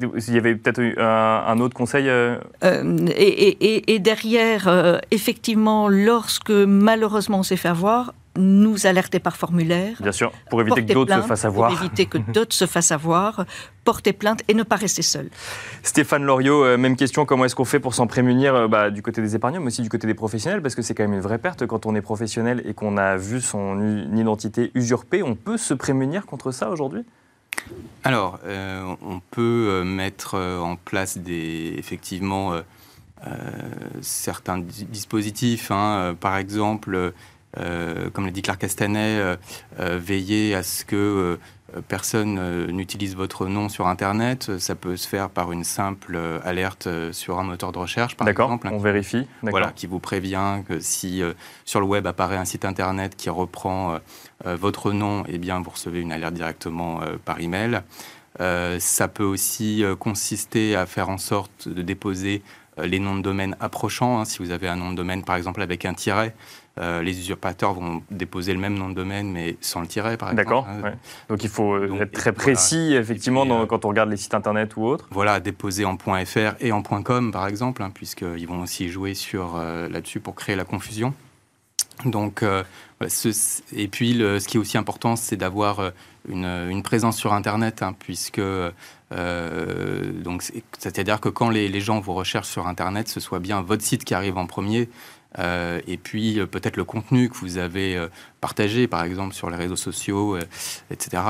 il 0.00 0.34
y 0.34 0.38
avait 0.38 0.54
peut-être 0.54 0.80
un, 0.98 1.58
autre 1.60 1.74
conseil 1.74 2.08
euh 2.08 2.36
euh, 2.62 3.06
et, 3.16 3.94
et, 3.94 3.98
derrière, 3.98 5.00
effectivement, 5.10 5.88
lorsque 5.88 6.50
malheureusement 6.50 7.38
on 7.38 7.42
s'est 7.42 7.56
fait 7.56 7.68
avoir, 7.68 8.12
nous 8.36 8.86
alerter 8.86 9.20
par 9.20 9.36
formulaire. 9.36 9.96
Bien 10.00 10.12
sûr, 10.12 10.32
pour 10.50 10.60
éviter 10.60 10.84
que 10.84 10.92
d'autres 10.92 11.14
se 11.14 11.26
fassent 11.26 11.44
avoir. 11.44 11.70
Pour 11.70 11.80
éviter 11.80 12.06
que 12.06 12.18
d'autres 12.32 12.54
se 12.54 12.66
fassent 12.66 12.92
avoir, 12.92 13.44
porter 13.84 14.12
plainte 14.12 14.42
et 14.48 14.54
ne 14.54 14.62
pas 14.62 14.76
rester 14.76 15.02
seul. 15.02 15.28
Stéphane 15.82 16.24
Loriot, 16.24 16.64
euh, 16.64 16.76
même 16.76 16.96
question, 16.96 17.26
comment 17.26 17.44
est-ce 17.44 17.54
qu'on 17.54 17.64
fait 17.64 17.80
pour 17.80 17.94
s'en 17.94 18.06
prémunir 18.06 18.54
euh, 18.54 18.68
bah, 18.68 18.90
du 18.90 19.02
côté 19.02 19.20
des 19.22 19.36
épargnants, 19.36 19.60
mais 19.60 19.68
aussi 19.68 19.82
du 19.82 19.88
côté 19.88 20.06
des 20.06 20.14
professionnels? 20.14 20.62
Parce 20.62 20.74
que 20.74 20.82
c'est 20.82 20.94
quand 20.94 21.04
même 21.04 21.14
une 21.14 21.20
vraie 21.20 21.38
perte 21.38 21.66
quand 21.66 21.86
on 21.86 21.94
est 21.94 22.02
professionnel 22.02 22.62
et 22.64 22.74
qu'on 22.74 22.96
a 22.96 23.16
vu 23.16 23.40
son 23.40 23.80
identité 24.14 24.72
usurpée. 24.74 25.22
On 25.22 25.34
peut 25.34 25.56
se 25.56 25.74
prémunir 25.74 26.26
contre 26.26 26.50
ça 26.50 26.70
aujourd'hui? 26.70 27.04
Alors, 28.02 28.38
euh, 28.44 28.94
on 29.02 29.20
peut 29.30 29.82
mettre 29.84 30.38
en 30.38 30.76
place 30.76 31.16
des, 31.18 31.74
effectivement 31.78 32.60
certains 34.00 34.58
dispositifs. 34.58 35.70
Hein, 35.70 36.16
par 36.20 36.36
exemple, 36.36 36.94
euh, 36.94 37.10
comme 37.56 38.26
l'a 38.26 38.30
dit 38.30 38.42
Claire 38.42 38.58
Castanet, 38.58 39.18
euh, 39.18 39.36
euh, 39.80 39.98
veiller 40.02 40.54
à 40.54 40.62
ce 40.62 40.84
que 40.84 41.38
personne 41.88 42.68
n'utilise 42.68 43.16
votre 43.16 43.46
nom 43.46 43.68
sur 43.68 43.88
Internet. 43.88 44.58
Ça 44.58 44.76
peut 44.76 44.96
se 44.96 45.08
faire 45.08 45.28
par 45.28 45.50
une 45.50 45.64
simple 45.64 46.16
alerte 46.44 46.88
sur 47.10 47.40
un 47.40 47.42
moteur 47.42 47.72
de 47.72 47.78
recherche, 47.78 48.16
par 48.16 48.28
exemple. 48.28 48.68
on 48.70 48.78
vérifie. 48.78 49.26
Voilà, 49.42 49.72
qui 49.74 49.88
vous 49.88 49.98
prévient 49.98 50.62
que 50.68 50.78
si 50.78 51.20
sur 51.64 51.80
le 51.80 51.86
web 51.86 52.06
apparaît 52.06 52.36
un 52.36 52.44
site 52.44 52.64
Internet 52.64 53.16
qui 53.16 53.28
reprend 53.28 53.98
votre 54.44 54.92
nom, 54.92 55.24
eh 55.26 55.38
bien, 55.38 55.60
vous 55.60 55.70
recevez 55.70 56.00
une 56.00 56.12
alerte 56.12 56.34
directement 56.34 57.00
par 57.24 57.40
email. 57.40 57.80
ça 58.38 59.08
peut 59.08 59.24
aussi 59.24 59.82
consister 59.98 60.76
à 60.76 60.86
faire 60.86 61.08
en 61.08 61.18
sorte 61.18 61.68
de 61.68 61.82
déposer 61.82 62.42
les 62.82 62.98
noms 62.98 63.16
de 63.16 63.22
domaine 63.22 63.56
approchants. 63.60 64.20
Hein. 64.20 64.24
si 64.24 64.38
vous 64.38 64.50
avez 64.50 64.68
un 64.68 64.76
nom 64.76 64.90
de 64.90 64.96
domaine, 64.96 65.24
par 65.24 65.36
exemple, 65.36 65.62
avec 65.62 65.84
un 65.84 65.94
tiret, 65.94 66.34
euh, 66.80 67.02
les 67.02 67.16
usurpateurs 67.18 67.72
vont 67.72 68.02
déposer 68.10 68.52
le 68.52 68.58
même 68.58 68.74
nom 68.76 68.88
de 68.88 68.94
domaine, 68.94 69.30
mais 69.30 69.56
sans 69.60 69.80
le 69.80 69.86
tirer, 69.86 70.16
par 70.16 70.30
exemple. 70.30 70.44
D'accord. 70.44 70.66
Hein. 70.68 70.94
Donc 71.28 71.44
il 71.44 71.48
faut 71.48 71.74
euh, 71.74 72.00
être 72.00 72.10
très 72.10 72.32
précis, 72.32 72.94
effectivement, 72.94 73.46
euh, 73.48 73.66
quand 73.66 73.84
on 73.84 73.88
regarde 73.88 74.10
les 74.10 74.16
sites 74.16 74.34
internet 74.34 74.76
ou 74.76 74.84
autres. 74.84 75.06
Voilà, 75.12 75.38
déposer 75.38 75.84
en 75.84 75.96
.fr 75.96 76.54
et 76.58 76.72
en 76.72 76.82
.com, 76.82 77.30
par 77.30 77.46
exemple, 77.46 77.82
hein, 77.82 77.90
puisqu'ils 77.94 78.46
vont 78.48 78.60
aussi 78.60 78.88
jouer 78.88 79.14
sur 79.14 79.56
là-dessus 79.56 80.18
pour 80.18 80.34
créer 80.34 80.56
la 80.56 80.64
confusion. 80.64 81.14
Donc, 82.04 82.42
et 82.42 83.88
puis, 83.88 84.14
ce 84.14 84.48
qui 84.48 84.56
est 84.56 84.60
aussi 84.60 84.76
important, 84.76 85.14
c'est 85.14 85.36
d'avoir 85.36 85.92
une, 86.28 86.82
présence 86.82 87.16
sur 87.16 87.32
Internet, 87.32 87.82
hein, 87.82 87.94
puisque 87.96 88.42
donc 89.10 90.42
c'est-à-dire 90.76 91.20
que 91.20 91.28
quand 91.28 91.50
les, 91.50 91.68
les, 91.68 91.80
gens 91.80 92.00
vous 92.00 92.14
recherchent 92.14 92.48
sur 92.48 92.66
Internet, 92.66 93.06
ce 93.06 93.20
soit 93.20 93.38
bien 93.38 93.62
votre 93.62 93.82
site 93.82 94.04
qui 94.04 94.12
arrive 94.12 94.38
en 94.38 94.46
premier 94.46 94.88
euh, 95.38 95.80
et 95.86 95.96
puis 95.96 96.38
euh, 96.38 96.46
peut-être 96.46 96.76
le 96.76 96.84
contenu 96.84 97.28
que 97.28 97.36
vous 97.36 97.58
avez 97.58 97.96
euh, 97.96 98.08
partagé, 98.40 98.86
par 98.86 99.02
exemple 99.04 99.34
sur 99.34 99.50
les 99.50 99.56
réseaux 99.56 99.76
sociaux, 99.76 100.38
etc., 100.90 101.22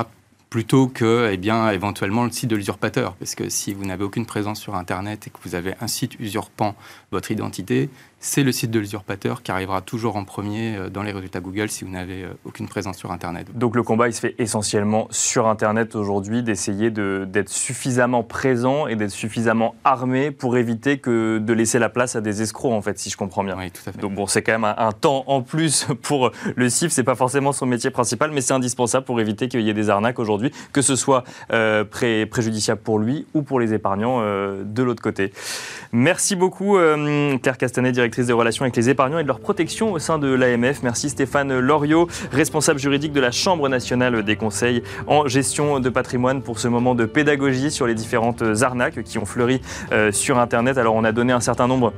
plutôt 0.50 0.86
que 0.86 1.30
eh 1.32 1.36
bien, 1.36 1.68
éventuellement 1.70 2.22
le 2.22 2.30
site 2.30 2.48
de 2.48 2.54
l'usurpateur. 2.54 3.14
Parce 3.14 3.34
que 3.34 3.48
si 3.48 3.74
vous 3.74 3.84
n'avez 3.84 4.04
aucune 4.04 4.24
présence 4.24 4.60
sur 4.60 4.76
Internet 4.76 5.26
et 5.26 5.30
que 5.30 5.38
vous 5.42 5.56
avez 5.56 5.74
un 5.80 5.88
site 5.88 6.14
usurpant 6.20 6.76
votre 7.10 7.32
identité, 7.32 7.90
c'est 8.24 8.42
le 8.42 8.52
site 8.52 8.70
de 8.70 8.78
l'usurpateur 8.78 9.42
qui 9.42 9.52
arrivera 9.52 9.82
toujours 9.82 10.16
en 10.16 10.24
premier 10.24 10.76
euh, 10.76 10.88
dans 10.88 11.02
les 11.02 11.12
résultats 11.12 11.40
Google 11.40 11.68
si 11.68 11.84
vous 11.84 11.90
n'avez 11.90 12.22
euh, 12.22 12.28
aucune 12.46 12.66
présence 12.66 12.96
sur 12.96 13.12
Internet. 13.12 13.46
Donc 13.54 13.76
le 13.76 13.82
combat, 13.82 14.08
il 14.08 14.14
se 14.14 14.20
fait 14.20 14.34
essentiellement 14.38 15.08
sur 15.10 15.46
Internet 15.46 15.94
aujourd'hui, 15.94 16.42
d'essayer 16.42 16.90
d'être 16.90 17.50
suffisamment 17.50 18.22
présent 18.22 18.86
et 18.86 18.96
d'être 18.96 19.10
suffisamment 19.10 19.74
armé 19.84 20.30
pour 20.30 20.56
éviter 20.56 20.96
que 20.96 21.36
de 21.36 21.52
laisser 21.52 21.78
la 21.78 21.90
place 21.90 22.16
à 22.16 22.22
des 22.22 22.40
escrocs, 22.40 22.72
en 22.72 22.80
fait, 22.80 22.98
si 22.98 23.10
je 23.10 23.18
comprends 23.18 23.44
bien. 23.44 23.56
Oui, 23.58 23.70
tout 23.70 23.82
à 23.86 23.92
fait. 23.92 24.00
Donc 24.00 24.14
bon, 24.14 24.26
c'est 24.26 24.42
quand 24.42 24.52
même 24.52 24.64
un, 24.64 24.92
temps 24.92 25.24
en 25.26 25.42
plus 25.42 25.86
pour 26.02 26.30
le 26.56 26.70
CIF, 26.70 26.92
c'est 26.92 27.04
pas 27.04 27.16
forcément 27.16 27.52
son 27.52 27.66
métier 27.66 27.90
principal, 27.90 28.30
mais 28.30 28.40
c'est 28.40 28.54
indispensable 28.54 29.04
pour 29.04 29.20
éviter 29.20 29.48
qu'il 29.48 29.60
y 29.60 29.68
ait 29.68 29.74
des 29.74 29.90
arnaques 29.90 30.18
aujourd'hui, 30.18 30.50
que 30.72 30.80
ce 30.80 30.96
soit 30.96 31.24
euh, 31.52 31.84
préjudiciable 31.84 32.80
pour 32.80 32.98
lui 32.98 33.26
ou 33.34 33.42
pour 33.42 33.60
les 33.60 33.74
épargnants 33.74 34.22
de 34.22 34.82
l'autre 34.82 35.02
côté. 35.02 35.32
Merci 35.92 36.36
beaucoup, 36.36 36.78
Claire 37.42 37.58
Castanet, 37.58 37.92
directrice 37.92 38.13
des 38.22 38.32
relations 38.32 38.62
avec 38.64 38.76
les 38.76 38.88
épargnants 38.88 39.18
et 39.18 39.22
de 39.22 39.28
leur 39.28 39.40
protection 39.40 39.92
au 39.92 39.98
sein 39.98 40.18
de 40.18 40.28
l'AMF. 40.28 40.82
Merci 40.82 41.10
Stéphane 41.10 41.58
Loriot, 41.58 42.08
responsable 42.32 42.78
juridique 42.78 43.12
de 43.12 43.20
la 43.20 43.30
Chambre 43.30 43.68
nationale 43.68 44.22
des 44.22 44.36
conseils 44.36 44.82
en 45.06 45.26
gestion 45.26 45.80
de 45.80 45.88
patrimoine 45.88 46.42
pour 46.42 46.58
ce 46.58 46.68
moment 46.68 46.94
de 46.94 47.04
pédagogie 47.04 47.70
sur 47.70 47.86
les 47.86 47.94
différentes 47.94 48.42
arnaques 48.62 49.02
qui 49.02 49.18
ont 49.18 49.26
fleuri 49.26 49.60
euh, 49.92 50.12
sur 50.12 50.38
Internet. 50.38 50.78
Alors 50.78 50.94
on 50.94 51.04
a 51.04 51.12
donné 51.12 51.32
un 51.32 51.40
certain 51.40 51.66
nombre 51.66 51.92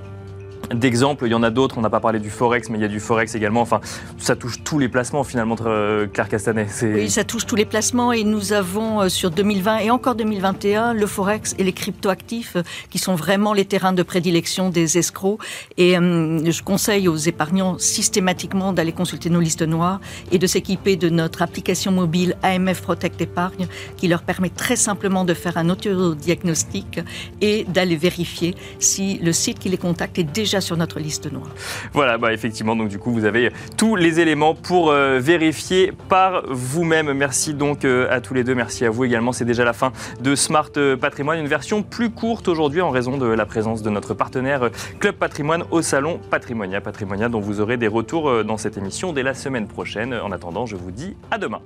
d'exemples. 0.74 1.26
Il 1.26 1.33
y 1.33 1.35
en 1.35 1.42
a 1.42 1.50
d'autres. 1.50 1.79
On 1.79 1.81
n'a 1.81 1.90
pas 1.90 2.00
parlé 2.00 2.20
du 2.20 2.31
Forex, 2.31 2.68
mais 2.70 2.79
il 2.79 2.83
y 2.83 2.85
a 2.85 2.88
du 2.88 3.00
Forex 3.00 3.35
également. 3.35 3.61
Enfin, 3.61 3.81
ça 4.18 4.37
touche 4.37 4.62
tous 4.64 4.79
les 4.79 4.88
placements 4.88 5.24
finalement, 5.24 5.57
euh, 5.64 6.07
Claire 6.07 6.29
Castanet. 6.29 6.68
Oui, 6.83 7.11
ça 7.11 7.24
touche 7.24 7.46
tous 7.46 7.57
les 7.57 7.64
placements 7.64 8.12
et 8.12 8.24
nous 8.24 8.52
avons 8.52 9.02
euh, 9.02 9.09
sur 9.09 9.31
2020 9.31 9.79
et 9.79 9.90
encore 9.90 10.14
2021 10.14 10.94
le 10.94 11.07
Forex 11.07 11.55
et 11.59 11.64
les 11.64 11.72
cryptoactifs 11.72 12.57
euh, 12.57 12.62
qui 12.90 12.98
sont 12.98 13.14
vraiment 13.14 13.52
les 13.52 13.64
terrains 13.64 13.92
de 13.92 14.02
prédilection 14.02 14.70
des 14.70 14.98
escrocs. 14.98 15.40
Et 15.76 15.94
je 15.94 16.62
conseille 16.62 17.09
aux 17.09 17.16
épargnants 17.16 17.79
systématiquement 17.79 18.72
d'aller 18.72 18.92
consulter 18.92 19.31
nos 19.31 19.40
listes 19.40 19.62
noires 19.62 20.00
et 20.33 20.38
de 20.38 20.46
s'équiper 20.46 20.96
de 20.96 21.09
notre 21.09 21.42
application 21.42 21.92
mobile 21.92 22.37
AMF 22.42 22.83
Protect 22.83 23.20
Épargne 23.20 23.66
qui 23.96 24.09
leur 24.09 24.22
permet 24.22 24.50
très 24.50 24.76
simplement 24.76 25.24
de 25.24 25.35
faire 25.35 25.57
un 25.57 25.68
autodiagnostic 25.70 27.00
et 27.40 27.64
d'aller 27.64 27.96
vérifier 27.96 28.55
si 28.79 29.18
le 29.18 29.33
site 29.33 29.59
qui 29.59 29.68
les 29.68 29.79
contacte 29.79 30.18
est 30.18 30.24
déjà 30.24 30.56
sur 30.61 30.77
notre 30.77 31.01
liste 31.01 31.31
noire. 31.31 31.49
Voilà, 31.92 32.19
bah 32.19 32.33
effectivement, 32.33 32.77
donc 32.77 32.88
du 32.88 32.99
coup, 32.99 33.12
vous 33.12 33.25
avez 33.25 33.51
tous 33.77 33.97
les 33.97 34.21
éléments 34.21 34.55
pour 34.55 34.90
euh, 34.90 35.19
vérifier 35.19 35.92
par 36.09 36.42
vous-même. 36.49 37.12
Merci 37.12 37.55
donc 37.55 37.85
euh, 37.85 38.07
à 38.11 38.21
tous 38.21 38.35
les 38.35 38.45
deux, 38.45 38.55
merci 38.55 38.85
à 38.85 38.90
vous 38.90 39.05
également. 39.05 39.33
C'est 39.33 39.45
déjà 39.45 39.64
la 39.64 39.73
fin 39.73 39.92
de 40.21 40.35
Smart 40.35 40.71
Patrimoine, 41.01 41.38
une 41.38 41.47
version 41.47 41.83
plus 41.83 42.11
courte 42.11 42.49
aujourd'hui 42.49 42.81
en 42.81 42.90
raison 42.90 43.16
de 43.16 43.27
la 43.27 43.47
présence 43.47 43.83
de 43.83 43.90
notre 43.90 44.14
partenaire 44.14 44.64
euh, 44.64 44.71
Club 45.01 45.16
Patrimoine 45.16 45.64
au 45.71 45.83
salon 45.83 46.21
Patrimonia. 46.31 46.81
Patrimonia 46.81 47.29
dont 47.29 47.40
vous 47.40 47.61
aurez 47.61 47.77
des 47.77 47.88
retours 47.88 48.45
dans 48.45 48.57
cette 48.57 48.77
émission 48.77 49.12
dès 49.12 49.23
la 49.23 49.35
semaine 49.35 49.66
prochaine. 49.66 50.14
En 50.14 50.33
attendant, 50.33 50.66
je 50.66 50.77
vous 50.77 50.90
dis 50.90 51.16
à 51.31 51.38
demain. 51.38 51.61